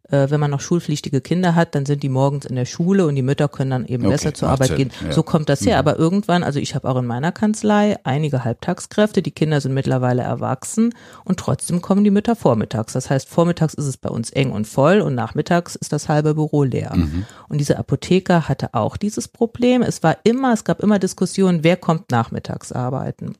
äh, 0.09 0.29
wenn 0.29 0.39
man 0.39 0.51
noch 0.51 0.61
schulpflichtige 0.61 1.21
Kinder 1.21 1.55
hat, 1.55 1.75
dann 1.75 1.85
sind 1.85 2.03
die 2.03 2.09
morgens 2.09 2.45
in 2.45 2.55
der 2.55 2.65
Schule 2.65 3.07
und 3.07 3.15
die 3.15 3.21
Mütter 3.21 3.47
können 3.47 3.71
dann 3.71 3.85
eben 3.85 4.05
okay, 4.05 4.13
besser 4.13 4.33
zur 4.33 4.49
Arbeit 4.49 4.69
Sinn. 4.69 4.77
gehen. 4.77 4.91
Ja. 5.03 5.11
So 5.11 5.23
kommt 5.23 5.49
das 5.49 5.61
her. 5.65 5.75
Mhm. 5.75 5.79
Aber 5.79 5.97
irgendwann, 5.97 6.43
also 6.43 6.59
ich 6.59 6.75
habe 6.75 6.87
auch 6.89 6.97
in 6.97 7.05
meiner 7.05 7.31
Kanzlei 7.31 7.97
einige 8.03 8.43
Halbtagskräfte, 8.43 9.21
die 9.21 9.31
Kinder 9.31 9.61
sind 9.61 9.73
mittlerweile 9.73 10.21
erwachsen 10.21 10.93
und 11.23 11.39
trotzdem 11.39 11.81
kommen 11.81 12.03
die 12.03 12.11
Mütter 12.11 12.35
vormittags. 12.35 12.93
Das 12.93 13.09
heißt, 13.09 13.27
vormittags 13.27 13.73
ist 13.73 13.85
es 13.85 13.97
bei 13.97 14.09
uns 14.09 14.29
eng 14.29 14.51
und 14.51 14.67
voll 14.67 15.01
und 15.01 15.15
nachmittags 15.15 15.75
ist 15.75 15.91
das 15.91 16.09
halbe 16.09 16.35
Büro 16.35 16.63
leer. 16.63 16.95
Mhm. 16.95 17.25
Und 17.49 17.57
diese 17.59 17.77
Apotheker 17.77 18.47
hatte 18.47 18.73
auch 18.73 18.97
dieses 18.97 19.27
Problem. 19.27 19.81
Es 19.81 20.03
war 20.03 20.17
immer, 20.23 20.53
es 20.53 20.63
gab 20.63 20.81
immer 20.81 20.99
Diskussionen, 20.99 21.63
wer 21.63 21.77
kommt 21.77 22.11
nachmittags 22.11 22.71
arbeiten. 22.71 23.35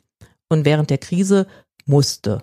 Und 0.50 0.65
während 0.65 0.89
der 0.89 0.98
Krise 0.98 1.48
musste 1.86 2.41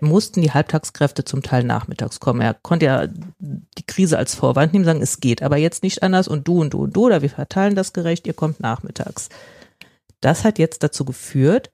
mussten 0.00 0.42
die 0.42 0.52
Halbtagskräfte 0.52 1.24
zum 1.24 1.42
Teil 1.42 1.62
nachmittags 1.64 2.20
kommen. 2.20 2.40
Er 2.40 2.54
konnte 2.54 2.86
ja 2.86 3.06
die 3.06 3.86
Krise 3.86 4.18
als 4.18 4.34
Vorwand 4.34 4.72
nehmen, 4.72 4.84
sagen, 4.84 5.02
es 5.02 5.20
geht 5.20 5.42
aber 5.42 5.56
jetzt 5.56 5.82
nicht 5.82 6.02
anders 6.02 6.28
und 6.28 6.48
du 6.48 6.60
und 6.60 6.74
du 6.74 6.82
und 6.82 6.96
du, 6.96 7.06
oder 7.06 7.22
wir 7.22 7.30
verteilen 7.30 7.76
das 7.76 7.92
gerecht, 7.92 8.26
ihr 8.26 8.34
kommt 8.34 8.60
nachmittags. 8.60 9.28
Das 10.20 10.44
hat 10.44 10.58
jetzt 10.58 10.82
dazu 10.82 11.04
geführt, 11.04 11.70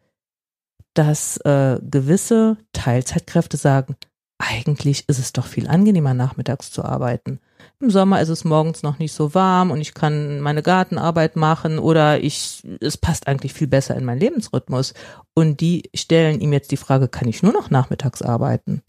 dass 0.93 1.39
äh, 1.39 1.79
gewisse 1.83 2.59
Teilzeitkräfte 2.73 3.57
sagen, 3.57 3.97
eigentlich 4.39 5.09
ist 5.09 5.19
es 5.19 5.33
doch 5.33 5.47
viel 5.47 5.69
angenehmer, 5.69 6.15
nachmittags 6.15 6.71
zu 6.71 6.85
arbeiten. 6.85 7.41
Im 7.81 7.91
Sommer 7.91 8.21
ist 8.21 8.29
es 8.29 8.45
morgens 8.45 8.83
noch 8.83 8.99
nicht 8.99 9.13
so 9.13 9.35
warm 9.35 9.71
und 9.71 9.81
ich 9.81 9.95
kann 9.95 10.41
meine 10.41 10.63
Gartenarbeit 10.63 11.37
machen 11.37 11.79
oder 11.79 12.21
ich, 12.21 12.63
es 12.81 12.97
passt 12.97 13.27
eigentlich 13.27 13.53
viel 13.53 13.67
besser 13.67 13.97
in 13.97 14.05
meinen 14.05 14.21
Lebensrhythmus. 14.21 14.95
Und 15.35 15.61
die 15.61 15.91
stellen 15.95 16.41
ihm 16.41 16.53
jetzt 16.53 16.71
die 16.71 16.77
Frage, 16.77 17.09
kann 17.09 17.29
ich 17.29 17.43
nur 17.43 17.53
noch 17.53 17.71
nachmittags 17.71 18.23
arbeiten? 18.23 18.83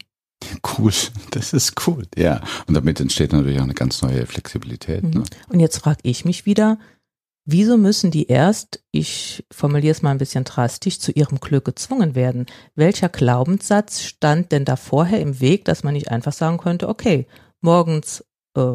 Cool, 0.78 0.92
das 1.30 1.52
ist 1.52 1.86
cool, 1.86 2.04
ja. 2.16 2.42
Und 2.66 2.74
damit 2.74 3.00
entsteht 3.00 3.32
natürlich 3.32 3.58
auch 3.58 3.64
eine 3.64 3.74
ganz 3.74 4.02
neue 4.02 4.26
Flexibilität. 4.26 5.02
Ne? 5.02 5.20
Mhm. 5.20 5.24
Und 5.48 5.60
jetzt 5.60 5.78
frage 5.78 6.00
ich 6.02 6.24
mich 6.24 6.46
wieder, 6.46 6.78
Wieso 7.48 7.76
müssen 7.76 8.10
die 8.10 8.26
erst, 8.26 8.82
ich 8.90 9.46
formuliere 9.52 9.92
es 9.92 10.02
mal 10.02 10.10
ein 10.10 10.18
bisschen 10.18 10.42
drastisch, 10.42 10.98
zu 10.98 11.12
ihrem 11.12 11.38
Glück 11.38 11.64
gezwungen 11.64 12.16
werden? 12.16 12.46
Welcher 12.74 13.08
Glaubenssatz 13.08 14.02
stand 14.02 14.50
denn 14.50 14.64
da 14.64 14.74
vorher 14.74 15.20
im 15.20 15.38
Weg, 15.38 15.64
dass 15.64 15.84
man 15.84 15.94
nicht 15.94 16.10
einfach 16.10 16.32
sagen 16.32 16.58
könnte, 16.58 16.88
okay, 16.88 17.28
morgens 17.60 18.24
äh, 18.56 18.74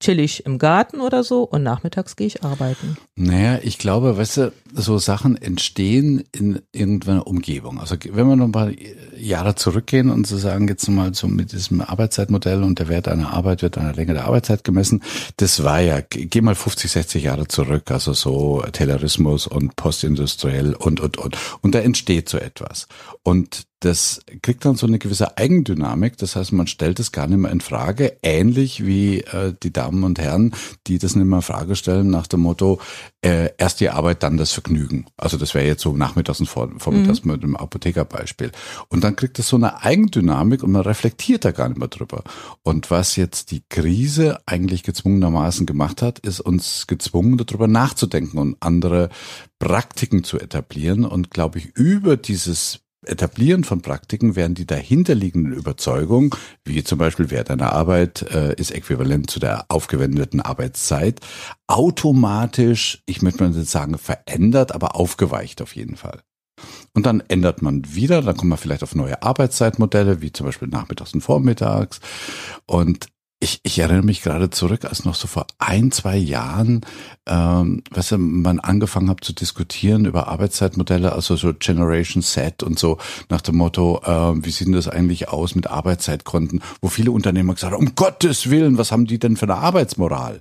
chill 0.00 0.20
ich 0.20 0.46
im 0.46 0.58
Garten 0.58 1.00
oder 1.00 1.24
so 1.24 1.42
und 1.42 1.62
nachmittags 1.62 2.16
gehe 2.16 2.26
ich 2.26 2.44
arbeiten. 2.44 2.96
Naja, 3.20 3.58
ich 3.64 3.78
glaube, 3.78 4.16
weißt 4.16 4.36
du, 4.36 4.52
so 4.72 4.98
Sachen 4.98 5.36
entstehen 5.36 6.22
in 6.30 6.60
irgendeiner 6.70 7.26
Umgebung. 7.26 7.80
Also 7.80 7.96
wenn 8.12 8.28
wir 8.28 8.36
noch 8.36 8.44
ein 8.44 8.52
paar 8.52 8.70
Jahre 9.18 9.56
zurückgehen 9.56 10.08
und 10.08 10.24
so 10.24 10.36
sagen, 10.36 10.68
jetzt 10.68 10.88
mal 10.88 11.12
so 11.14 11.26
mit 11.26 11.50
diesem 11.50 11.80
Arbeitszeitmodell 11.80 12.62
und 12.62 12.78
der 12.78 12.86
Wert 12.86 13.08
einer 13.08 13.32
Arbeit 13.32 13.62
wird 13.62 13.76
an 13.76 13.86
der 13.86 13.96
Länge 13.96 14.14
der 14.14 14.26
Arbeitszeit 14.26 14.62
gemessen, 14.62 15.02
das 15.36 15.64
war 15.64 15.80
ja, 15.80 16.00
geh 16.00 16.40
mal 16.40 16.54
50, 16.54 16.92
60 16.92 17.24
Jahre 17.24 17.48
zurück, 17.48 17.90
also 17.90 18.12
so 18.12 18.62
Taylorismus 18.70 19.48
und 19.48 19.74
postindustriell 19.74 20.74
und, 20.74 21.00
und, 21.00 21.16
und. 21.18 21.36
Und 21.60 21.74
da 21.74 21.80
entsteht 21.80 22.28
so 22.28 22.38
etwas. 22.38 22.86
Und 23.24 23.66
das 23.80 24.22
kriegt 24.42 24.64
dann 24.64 24.74
so 24.74 24.86
eine 24.86 24.98
gewisse 24.98 25.36
Eigendynamik. 25.38 26.16
Das 26.16 26.34
heißt, 26.34 26.52
man 26.52 26.66
stellt 26.66 26.98
es 26.98 27.12
gar 27.12 27.28
nicht 27.28 27.38
mehr 27.38 27.52
in 27.52 27.60
Frage, 27.60 28.16
ähnlich 28.22 28.84
wie 28.84 29.20
äh, 29.20 29.54
die 29.62 29.72
Damen 29.72 30.02
und 30.02 30.18
Herren, 30.18 30.52
die 30.88 30.98
das 30.98 31.14
nicht 31.14 31.26
mehr 31.26 31.38
in 31.38 31.42
Frage 31.42 31.76
stellen 31.76 32.10
nach 32.10 32.26
dem 32.26 32.40
Motto, 32.40 32.80
äh, 33.22 33.50
erst 33.58 33.80
die 33.80 33.90
Arbeit, 33.90 34.22
dann 34.22 34.36
das 34.36 34.52
Vergnügen. 34.52 35.06
Also 35.16 35.36
das 35.36 35.54
wäre 35.54 35.66
jetzt 35.66 35.82
so 35.82 35.96
nachmittags 35.96 36.40
und 36.40 36.46
vormittags 36.46 37.24
mhm. 37.24 37.32
mit 37.32 37.42
dem 37.42 37.56
Apothekerbeispiel. 37.56 38.52
Und 38.88 39.04
dann 39.04 39.16
kriegt 39.16 39.38
das 39.38 39.48
so 39.48 39.56
eine 39.56 39.82
Eigendynamik 39.82 40.62
und 40.62 40.72
man 40.72 40.82
reflektiert 40.82 41.44
da 41.44 41.50
gar 41.50 41.68
nicht 41.68 41.78
mehr 41.78 41.88
drüber. 41.88 42.24
Und 42.62 42.90
was 42.90 43.16
jetzt 43.16 43.50
die 43.50 43.62
Krise 43.68 44.38
eigentlich 44.46 44.82
gezwungenermaßen 44.82 45.66
gemacht 45.66 46.02
hat, 46.02 46.18
ist 46.20 46.40
uns 46.40 46.86
gezwungen, 46.86 47.38
darüber 47.38 47.68
nachzudenken 47.68 48.38
und 48.38 48.56
andere 48.60 49.08
Praktiken 49.58 50.24
zu 50.24 50.38
etablieren 50.38 51.04
und 51.04 51.30
glaube 51.30 51.58
ich 51.58 51.66
über 51.76 52.16
dieses 52.16 52.80
Etablieren 53.08 53.64
von 53.64 53.80
Praktiken 53.80 54.36
werden 54.36 54.54
die 54.54 54.66
dahinterliegenden 54.66 55.52
Überzeugungen, 55.52 56.30
wie 56.64 56.84
zum 56.84 56.98
Beispiel 56.98 57.30
Wert 57.30 57.50
einer 57.50 57.72
Arbeit 57.72 58.22
äh, 58.22 58.54
ist 58.54 58.70
äquivalent 58.70 59.30
zu 59.30 59.40
der 59.40 59.66
aufgewendeten 59.68 60.40
Arbeitszeit, 60.40 61.20
automatisch, 61.66 63.02
ich 63.06 63.22
möchte 63.22 63.42
mal 63.42 63.52
sagen 63.52 63.98
verändert, 63.98 64.72
aber 64.72 64.96
aufgeweicht 64.96 65.62
auf 65.62 65.74
jeden 65.74 65.96
Fall. 65.96 66.20
Und 66.94 67.06
dann 67.06 67.22
ändert 67.28 67.62
man 67.62 67.94
wieder, 67.94 68.22
dann 68.22 68.36
kommt 68.36 68.50
man 68.50 68.58
vielleicht 68.58 68.82
auf 68.82 68.94
neue 68.94 69.22
Arbeitszeitmodelle, 69.22 70.20
wie 70.20 70.32
zum 70.32 70.46
Beispiel 70.46 70.68
nachmittags 70.68 71.14
und 71.14 71.20
vormittags. 71.20 72.00
Und 72.66 73.06
ich, 73.40 73.60
ich 73.62 73.78
erinnere 73.78 74.04
mich 74.04 74.22
gerade 74.22 74.50
zurück, 74.50 74.84
als 74.84 75.04
noch 75.04 75.14
so 75.14 75.28
vor 75.28 75.46
ein, 75.58 75.92
zwei 75.92 76.16
Jahren, 76.16 76.80
ähm, 77.26 77.84
weißt 77.90 78.12
du, 78.12 78.18
man 78.18 78.58
angefangen 78.58 79.08
hat 79.08 79.22
zu 79.22 79.32
diskutieren 79.32 80.06
über 80.06 80.26
Arbeitszeitmodelle, 80.26 81.12
also 81.12 81.36
so 81.36 81.54
Generation 81.54 82.22
Set 82.22 82.64
und 82.64 82.78
so 82.80 82.98
nach 83.28 83.40
dem 83.40 83.56
Motto, 83.56 84.00
äh, 84.04 84.44
wie 84.44 84.50
sieht 84.50 84.66
denn 84.66 84.74
das 84.74 84.88
eigentlich 84.88 85.28
aus 85.28 85.54
mit 85.54 85.68
Arbeitszeitkonten, 85.68 86.62
wo 86.80 86.88
viele 86.88 87.12
Unternehmer 87.12 87.54
gesagt 87.54 87.72
haben, 87.72 87.86
um 87.86 87.94
Gottes 87.94 88.50
Willen, 88.50 88.76
was 88.76 88.90
haben 88.90 89.06
die 89.06 89.20
denn 89.20 89.36
für 89.36 89.46
eine 89.46 89.56
Arbeitsmoral? 89.56 90.40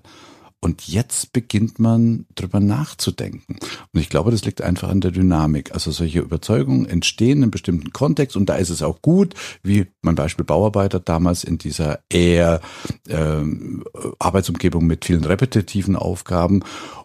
Und 0.59 0.87
jetzt 0.87 1.33
beginnt 1.33 1.77
man 1.77 2.25
drüber 2.33 2.59
nachzudenken. 2.59 3.57
Und 3.93 3.99
ich 3.99 4.09
glaube, 4.09 4.31
das 4.31 4.43
liegt 4.43 4.61
einfach 4.61 4.89
an 4.89 5.01
der 5.01 5.11
Dynamik. 5.11 5.71
Also 5.73 5.91
solche 5.91 6.19
Überzeugungen 6.19 6.87
entstehen 6.87 7.37
in 7.37 7.43
einem 7.43 7.51
bestimmten 7.51 7.93
Kontext 7.93 8.35
und 8.35 8.47
da 8.47 8.55
ist 8.55 8.71
es 8.71 8.81
auch 8.81 9.01
gut, 9.03 9.35
wie 9.61 9.85
mein 10.01 10.15
Beispiel 10.15 10.45
Bauarbeiter 10.45 10.99
damals 10.99 11.43
in 11.43 11.59
dieser 11.59 11.99
eher 12.09 12.61
äh, 13.07 13.43
Arbeitsumgebung 14.17 14.87
mit 14.87 15.05
vielen 15.05 15.25
repetitiven 15.25 15.95
Aufgaben. 15.95 16.63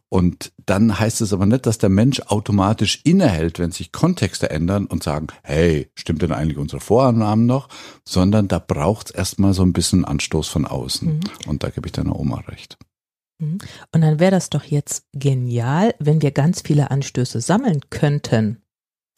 Und 0.08 0.52
dann 0.66 0.98
heißt 0.98 1.20
es 1.22 1.32
aber 1.32 1.46
nicht, 1.46 1.64
dass 1.64 1.78
der 1.78 1.88
Mensch 1.88 2.20
automatisch 2.20 3.00
innehält, 3.04 3.58
wenn 3.58 3.72
sich 3.72 3.92
Kontexte 3.92 4.50
ändern 4.50 4.84
und 4.86 5.02
sagen, 5.02 5.28
hey, 5.42 5.90
stimmt 5.94 6.20
denn 6.20 6.32
eigentlich 6.32 6.58
unsere 6.58 6.80
Vorannahmen 6.80 7.46
noch? 7.46 7.68
Sondern 8.06 8.46
da 8.46 8.58
braucht 8.58 9.08
es 9.08 9.14
erstmal 9.14 9.54
so 9.54 9.62
ein 9.62 9.72
bisschen 9.72 10.04
Anstoß 10.04 10.48
von 10.48 10.66
außen. 10.66 11.08
Mhm. 11.08 11.20
Und 11.46 11.62
da 11.62 11.70
gebe 11.70 11.86
ich 11.86 11.92
deiner 11.92 12.18
Oma 12.18 12.40
recht. 12.48 12.76
Mhm. 13.38 13.58
Und 13.92 14.00
dann 14.00 14.20
wäre 14.20 14.30
das 14.30 14.50
doch 14.50 14.64
jetzt 14.64 15.06
genial, 15.12 15.94
wenn 15.98 16.22
wir 16.22 16.30
ganz 16.30 16.62
viele 16.62 16.90
Anstöße 16.90 17.40
sammeln 17.40 17.80
könnten 17.90 18.62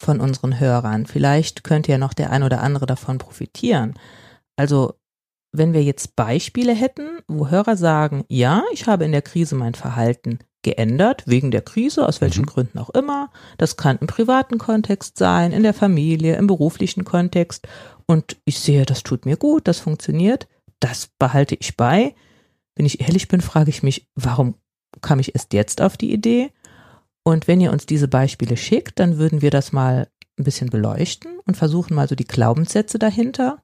von 0.01 0.19
unseren 0.19 0.59
Hörern. 0.59 1.05
Vielleicht 1.05 1.63
könnte 1.63 1.91
ja 1.91 1.97
noch 1.97 2.13
der 2.13 2.31
ein 2.31 2.43
oder 2.43 2.61
andere 2.61 2.85
davon 2.85 3.17
profitieren. 3.17 3.93
Also, 4.55 4.95
wenn 5.51 5.73
wir 5.73 5.83
jetzt 5.83 6.15
Beispiele 6.15 6.73
hätten, 6.73 7.19
wo 7.27 7.49
Hörer 7.49 7.77
sagen, 7.77 8.25
ja, 8.27 8.63
ich 8.73 8.87
habe 8.87 9.05
in 9.05 9.13
der 9.13 9.21
Krise 9.21 9.55
mein 9.55 9.73
Verhalten 9.73 10.39
geändert, 10.63 11.23
wegen 11.27 11.51
der 11.51 11.61
Krise, 11.61 12.05
aus 12.05 12.19
welchen 12.19 12.41
mhm. 12.41 12.47
Gründen 12.47 12.79
auch 12.79 12.89
immer. 12.89 13.31
Das 13.57 13.77
kann 13.77 13.97
im 13.99 14.07
privaten 14.07 14.57
Kontext 14.57 15.17
sein, 15.17 15.53
in 15.53 15.63
der 15.63 15.73
Familie, 15.73 16.35
im 16.35 16.47
beruflichen 16.47 17.05
Kontext. 17.05 17.67
Und 18.07 18.37
ich 18.45 18.59
sehe, 18.59 18.85
das 18.85 19.03
tut 19.03 19.25
mir 19.25 19.37
gut, 19.37 19.67
das 19.67 19.79
funktioniert. 19.79 20.47
Das 20.79 21.07
behalte 21.19 21.55
ich 21.55 21.77
bei. 21.77 22.15
Wenn 22.75 22.85
ich 22.85 23.01
ehrlich 23.01 23.27
bin, 23.27 23.41
frage 23.41 23.69
ich 23.69 23.83
mich, 23.83 24.07
warum 24.15 24.55
kam 25.01 25.19
ich 25.19 25.33
erst 25.35 25.53
jetzt 25.53 25.81
auf 25.81 25.97
die 25.97 26.11
Idee? 26.11 26.51
Und 27.23 27.47
wenn 27.47 27.61
ihr 27.61 27.71
uns 27.71 27.85
diese 27.85 28.07
Beispiele 28.07 28.57
schickt, 28.57 28.99
dann 28.99 29.17
würden 29.17 29.41
wir 29.41 29.51
das 29.51 29.71
mal 29.71 30.07
ein 30.37 30.43
bisschen 30.43 30.69
beleuchten 30.69 31.39
und 31.45 31.55
versuchen 31.55 31.95
mal 31.95 32.07
so 32.07 32.15
die 32.15 32.25
Glaubenssätze 32.25 32.99
dahinter 32.99 33.63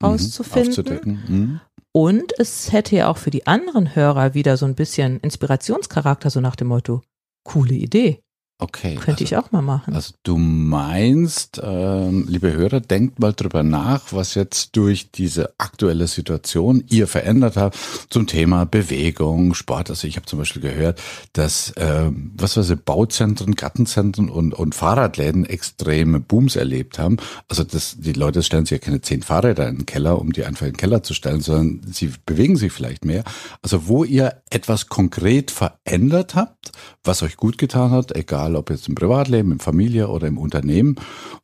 mhm, 0.00 0.08
rauszufinden. 0.08 1.22
Mhm, 1.28 1.60
und 1.92 2.38
es 2.38 2.72
hätte 2.72 2.96
ja 2.96 3.08
auch 3.08 3.16
für 3.16 3.30
die 3.30 3.46
anderen 3.46 3.94
Hörer 3.94 4.34
wieder 4.34 4.56
so 4.56 4.66
ein 4.66 4.74
bisschen 4.74 5.20
Inspirationscharakter, 5.20 6.28
so 6.30 6.40
nach 6.40 6.56
dem 6.56 6.68
Motto, 6.68 7.02
coole 7.42 7.74
Idee. 7.74 8.22
Okay. 8.58 8.94
Könnte 8.94 9.10
also, 9.10 9.24
ich 9.24 9.36
auch 9.36 9.52
mal 9.52 9.60
machen. 9.60 9.94
Also 9.94 10.14
du 10.22 10.38
meinst, 10.38 11.60
ähm, 11.62 12.26
liebe 12.26 12.54
Hörer, 12.54 12.80
denkt 12.80 13.18
mal 13.18 13.34
drüber 13.34 13.62
nach, 13.62 14.14
was 14.14 14.34
jetzt 14.34 14.76
durch 14.76 15.10
diese 15.10 15.52
aktuelle 15.58 16.06
Situation 16.06 16.82
ihr 16.88 17.06
verändert 17.06 17.58
habt 17.58 17.76
zum 18.08 18.26
Thema 18.26 18.64
Bewegung, 18.64 19.52
Sport. 19.52 19.90
Also 19.90 20.06
ich 20.06 20.16
habe 20.16 20.24
zum 20.24 20.38
Beispiel 20.38 20.62
gehört, 20.62 21.02
dass 21.34 21.74
ähm, 21.76 22.32
was 22.34 22.56
weiß 22.56 22.70
ich, 22.70 22.80
Bauzentren, 22.80 23.56
Gartenzentren 23.56 24.30
und, 24.30 24.54
und 24.54 24.74
Fahrradläden 24.74 25.44
extreme 25.44 26.20
Booms 26.20 26.56
erlebt 26.56 26.98
haben. 26.98 27.18
Also 27.48 27.62
das, 27.62 27.96
die 27.98 28.14
Leute 28.14 28.42
stellen 28.42 28.64
sich 28.64 28.78
ja 28.78 28.78
keine 28.78 29.02
zehn 29.02 29.22
Fahrräder 29.22 29.68
in 29.68 29.80
den 29.80 29.86
Keller, 29.86 30.18
um 30.18 30.32
die 30.32 30.44
einfach 30.44 30.64
in 30.64 30.72
den 30.72 30.78
Keller 30.78 31.02
zu 31.02 31.12
stellen, 31.12 31.42
sondern 31.42 31.92
sie 31.92 32.10
bewegen 32.24 32.56
sich 32.56 32.72
vielleicht 32.72 33.04
mehr. 33.04 33.22
Also 33.60 33.86
wo 33.86 34.02
ihr 34.02 34.40
etwas 34.48 34.88
konkret 34.88 35.50
verändert 35.50 36.34
habt, 36.34 36.72
was 37.04 37.22
euch 37.22 37.36
gut 37.36 37.58
getan 37.58 37.90
hat, 37.90 38.16
egal 38.16 38.45
egal 38.46 38.56
ob 38.56 38.70
jetzt 38.70 38.88
im 38.88 38.94
Privatleben, 38.94 39.52
in 39.52 39.58
Familie 39.58 40.08
oder 40.08 40.26
im 40.26 40.38
Unternehmen 40.38 40.96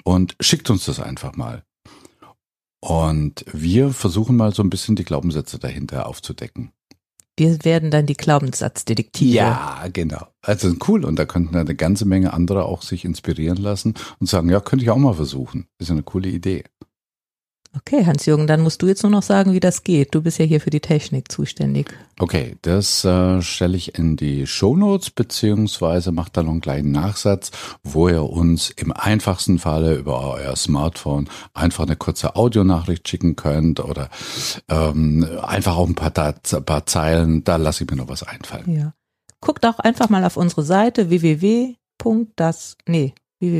und 0.04 0.36
schickt 0.40 0.70
uns 0.70 0.84
das 0.86 1.00
einfach 1.00 1.36
mal. 1.36 1.62
Und 2.80 3.44
wir 3.52 3.90
versuchen 3.90 4.36
mal 4.36 4.52
so 4.52 4.62
ein 4.62 4.70
bisschen 4.70 4.96
die 4.96 5.04
Glaubenssätze 5.04 5.58
dahinter 5.58 6.06
aufzudecken. 6.06 6.72
Wir 7.38 7.64
werden 7.64 7.90
dann 7.90 8.06
die 8.06 8.14
Glaubenssatzdetektive. 8.14 9.36
Ja, 9.36 9.86
genau. 9.92 10.26
Also 10.42 10.74
cool. 10.86 11.04
Und 11.04 11.18
da 11.18 11.24
könnten 11.24 11.56
eine 11.56 11.74
ganze 11.74 12.04
Menge 12.04 12.34
andere 12.34 12.64
auch 12.64 12.82
sich 12.82 13.04
inspirieren 13.04 13.56
lassen 13.56 13.94
und 14.18 14.28
sagen, 14.28 14.50
ja, 14.50 14.60
könnte 14.60 14.84
ich 14.84 14.90
auch 14.90 14.96
mal 14.96 15.14
versuchen. 15.14 15.66
Ist 15.78 15.88
ja 15.88 15.94
eine 15.94 16.02
coole 16.02 16.28
Idee. 16.28 16.64
Okay, 17.74 18.04
Hans-Jürgen, 18.04 18.46
dann 18.46 18.60
musst 18.60 18.82
du 18.82 18.86
jetzt 18.86 19.02
nur 19.02 19.10
noch 19.10 19.22
sagen, 19.22 19.54
wie 19.54 19.60
das 19.60 19.82
geht. 19.82 20.14
Du 20.14 20.20
bist 20.20 20.38
ja 20.38 20.44
hier 20.44 20.60
für 20.60 20.68
die 20.68 20.80
Technik 20.80 21.32
zuständig. 21.32 21.90
Okay, 22.18 22.56
das 22.60 23.02
äh, 23.04 23.40
stelle 23.40 23.78
ich 23.78 23.98
in 23.98 24.16
die 24.16 24.46
Show 24.46 24.76
Notes 24.76 25.08
beziehungsweise 25.08 26.12
macht 26.12 26.36
da 26.36 26.42
noch 26.42 26.50
einen 26.50 26.60
kleinen 26.60 26.92
Nachsatz, 26.92 27.50
wo 27.82 28.08
ihr 28.08 28.24
uns 28.24 28.68
im 28.68 28.92
einfachsten 28.92 29.58
Falle 29.58 29.94
über 29.94 30.34
euer 30.34 30.54
Smartphone 30.54 31.30
einfach 31.54 31.84
eine 31.84 31.96
kurze 31.96 32.36
Audionachricht 32.36 33.08
schicken 33.08 33.36
könnt 33.36 33.80
oder 33.80 34.10
ähm, 34.68 35.26
einfach 35.40 35.78
auch 35.78 35.88
ein 35.88 35.94
paar, 35.94 36.12
ein 36.14 36.64
paar 36.64 36.84
Zeilen. 36.84 37.42
Da 37.42 37.56
lasse 37.56 37.84
ich 37.84 37.90
mir 37.90 37.96
noch 37.96 38.08
was 38.08 38.22
einfallen. 38.22 38.70
Ja. 38.70 38.92
Guckt 39.40 39.64
auch 39.64 39.78
einfach 39.78 40.10
mal 40.10 40.24
auf 40.24 40.36
unsere 40.36 40.62
Seite 40.62 41.08
www.das, 41.08 42.76
nee, 42.86 43.14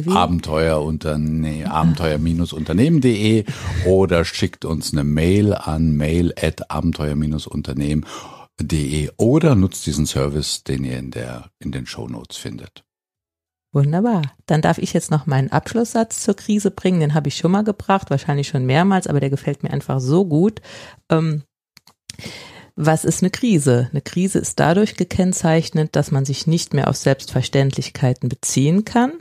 Abenteuer-Unternehmen, 0.07 1.67
Abenteuer-Unternehmen.de 1.67 3.45
oder 3.87 4.25
schickt 4.25 4.65
uns 4.65 4.93
eine 4.93 5.03
Mail 5.05 5.55
an 5.55 5.97
mail 5.97 6.33
at 6.41 6.71
abenteuer-unternehmen.de 6.71 9.11
oder 9.17 9.57
nutzt 9.57 9.87
diesen 9.87 10.07
Service, 10.07 10.63
den 10.63 10.85
ihr 10.85 10.99
in 10.99 11.11
der, 11.11 11.51
in 11.59 11.73
den 11.73 11.87
Show 11.87 12.07
Notes 12.09 12.37
findet. 12.37 12.85
Wunderbar. 13.73 14.23
Dann 14.47 14.61
darf 14.61 14.79
ich 14.79 14.93
jetzt 14.93 15.11
noch 15.11 15.27
meinen 15.27 15.51
Abschlusssatz 15.51 16.23
zur 16.23 16.37
Krise 16.37 16.71
bringen. 16.71 17.01
Den 17.01 17.15
habe 17.15 17.29
ich 17.29 17.37
schon 17.37 17.51
mal 17.51 17.65
gebracht, 17.65 18.11
wahrscheinlich 18.11 18.49
schon 18.49 18.67
mehrmals, 18.67 19.07
aber 19.07 19.19
der 19.19 19.31
gefällt 19.31 19.63
mir 19.63 19.71
einfach 19.71 19.99
so 19.99 20.27
gut. 20.27 20.61
Ähm, 21.09 21.43
was 22.77 23.05
ist 23.05 23.23
eine 23.23 23.31
Krise? 23.31 23.89
Eine 23.91 24.03
Krise 24.03 24.39
ist 24.39 24.61
dadurch 24.61 24.97
gekennzeichnet, 24.97 25.97
dass 25.97 26.11
man 26.11 26.25
sich 26.25 26.47
nicht 26.47 26.75
mehr 26.75 26.89
auf 26.89 26.97
Selbstverständlichkeiten 26.97 28.29
beziehen 28.29 28.85
kann, 28.85 29.13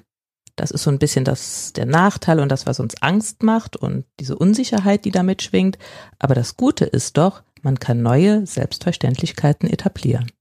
das 0.61 0.69
ist 0.69 0.83
so 0.83 0.91
ein 0.91 0.99
bisschen 0.99 1.25
das, 1.25 1.73
der 1.73 1.87
Nachteil 1.87 2.39
und 2.39 2.49
das, 2.49 2.67
was 2.67 2.79
uns 2.79 3.01
Angst 3.01 3.41
macht 3.41 3.75
und 3.75 4.05
diese 4.19 4.37
Unsicherheit, 4.37 5.05
die 5.05 5.11
damit 5.11 5.41
schwingt. 5.41 5.79
Aber 6.19 6.35
das 6.35 6.55
Gute 6.55 6.85
ist 6.85 7.17
doch, 7.17 7.41
man 7.63 7.79
kann 7.79 8.03
neue 8.03 8.45
Selbstverständlichkeiten 8.45 9.67
etablieren. 9.67 10.31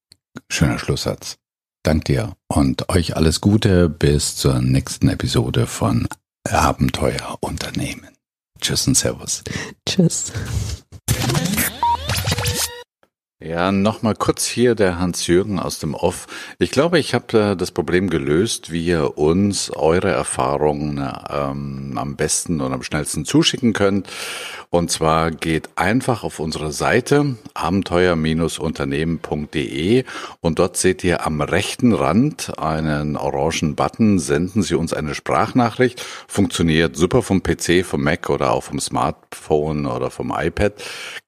Schöner 0.50 0.78
Schlusssatz. 0.78 1.38
Dank 1.82 2.04
dir 2.04 2.34
und 2.48 2.90
euch 2.90 3.16
alles 3.16 3.40
Gute 3.40 3.88
bis 3.88 4.36
zur 4.36 4.60
nächsten 4.60 5.08
Episode 5.08 5.66
von 5.66 6.06
Abenteuer 6.46 7.38
Unternehmen. 7.40 8.10
Tschüss 8.60 8.86
und 8.86 8.98
Servus. 8.98 9.42
Tschüss. 9.88 10.32
Ja, 13.42 13.72
nochmal 13.72 14.16
kurz 14.16 14.44
hier 14.44 14.74
der 14.74 14.98
Hans-Jürgen 14.98 15.58
aus 15.58 15.78
dem 15.78 15.94
Off. 15.94 16.26
Ich 16.58 16.70
glaube, 16.70 16.98
ich 16.98 17.14
habe 17.14 17.52
äh, 17.52 17.56
das 17.56 17.70
Problem 17.70 18.10
gelöst, 18.10 18.70
wie 18.70 18.84
ihr 18.84 19.16
uns 19.16 19.70
eure 19.70 20.10
Erfahrungen 20.10 21.02
ähm, 21.30 21.94
am 21.96 22.16
besten 22.16 22.60
und 22.60 22.74
am 22.74 22.82
schnellsten 22.82 23.24
zuschicken 23.24 23.72
könnt. 23.72 24.08
Und 24.68 24.90
zwar 24.90 25.30
geht 25.30 25.70
einfach 25.76 26.22
auf 26.22 26.38
unsere 26.38 26.70
Seite 26.70 27.36
abenteuer-unternehmen.de 27.54 30.04
und 30.40 30.58
dort 30.58 30.76
seht 30.76 31.02
ihr 31.02 31.26
am 31.26 31.40
rechten 31.40 31.94
Rand 31.94 32.58
einen 32.58 33.16
orangen 33.16 33.74
Button. 33.74 34.18
Senden 34.18 34.62
Sie 34.62 34.74
uns 34.74 34.92
eine 34.92 35.14
Sprachnachricht. 35.14 36.04
Funktioniert 36.28 36.94
super 36.94 37.22
vom 37.22 37.42
PC, 37.42 37.86
vom 37.86 38.02
Mac 38.02 38.28
oder 38.28 38.52
auch 38.52 38.64
vom 38.64 38.80
Smartphone 38.80 39.86
oder 39.86 40.10
vom 40.10 40.30
iPad. 40.36 40.74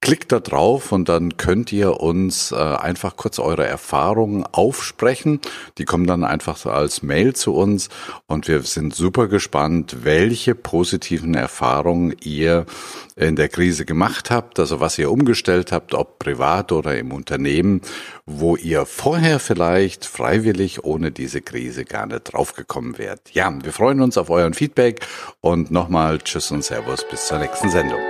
Klickt 0.03 0.31
da 0.31 0.41
drauf 0.41 0.93
und 0.93 1.09
dann 1.09 1.39
könnt 1.39 1.73
ihr 1.73 2.02
uns 2.03 2.51
äh, 2.51 2.57
einfach 2.57 3.17
kurz 3.17 3.39
eure 3.39 3.65
Erfahrungen 3.65 4.45
aufsprechen. 4.51 5.41
Die 5.79 5.85
kommen 5.85 6.07
dann 6.07 6.25
einfach 6.25 6.57
so 6.57 6.71
als 6.71 7.03
Mail 7.03 7.35
zu 7.35 7.55
uns 7.55 7.89
und 8.27 8.49
wir 8.49 8.61
sind 8.63 8.95
super 8.95 9.29
gespannt, 9.29 9.99
welche 10.03 10.57
positiven 10.57 11.35
Erfahrungen 11.35 12.15
ihr 12.21 12.67
in 13.15 13.37
der 13.37 13.49
Krise 13.49 13.85
gemacht 13.85 14.31
habt, 14.31 14.59
also 14.59 14.81
was 14.81 14.99
ihr 14.99 15.11
umgestellt 15.11 15.71
habt, 15.71 15.95
ob 15.95 16.19
privat 16.19 16.73
oder 16.73 16.99
im 16.99 17.13
Unternehmen, 17.13 17.83
wo 18.27 18.57
ihr 18.57 18.85
vorher 18.85 19.39
vielleicht 19.39 20.05
freiwillig 20.05 20.85
ohne 20.85 21.13
diese 21.13 21.41
Krise 21.41 21.85
gar 21.85 22.07
nicht 22.07 22.33
draufgekommen 22.33 22.99
wärt. 22.99 23.31
Ja, 23.33 23.53
wir 23.63 23.73
freuen 23.73 24.01
uns 24.01 24.19
auf 24.19 24.29
euren 24.29 24.55
Feedback 24.55 25.07
und 25.41 25.71
nochmal 25.71 26.19
Tschüss 26.19 26.51
und 26.51 26.65
Servus 26.65 27.07
bis 27.09 27.27
zur 27.27 27.39
nächsten 27.39 27.71
Sendung. 27.71 28.01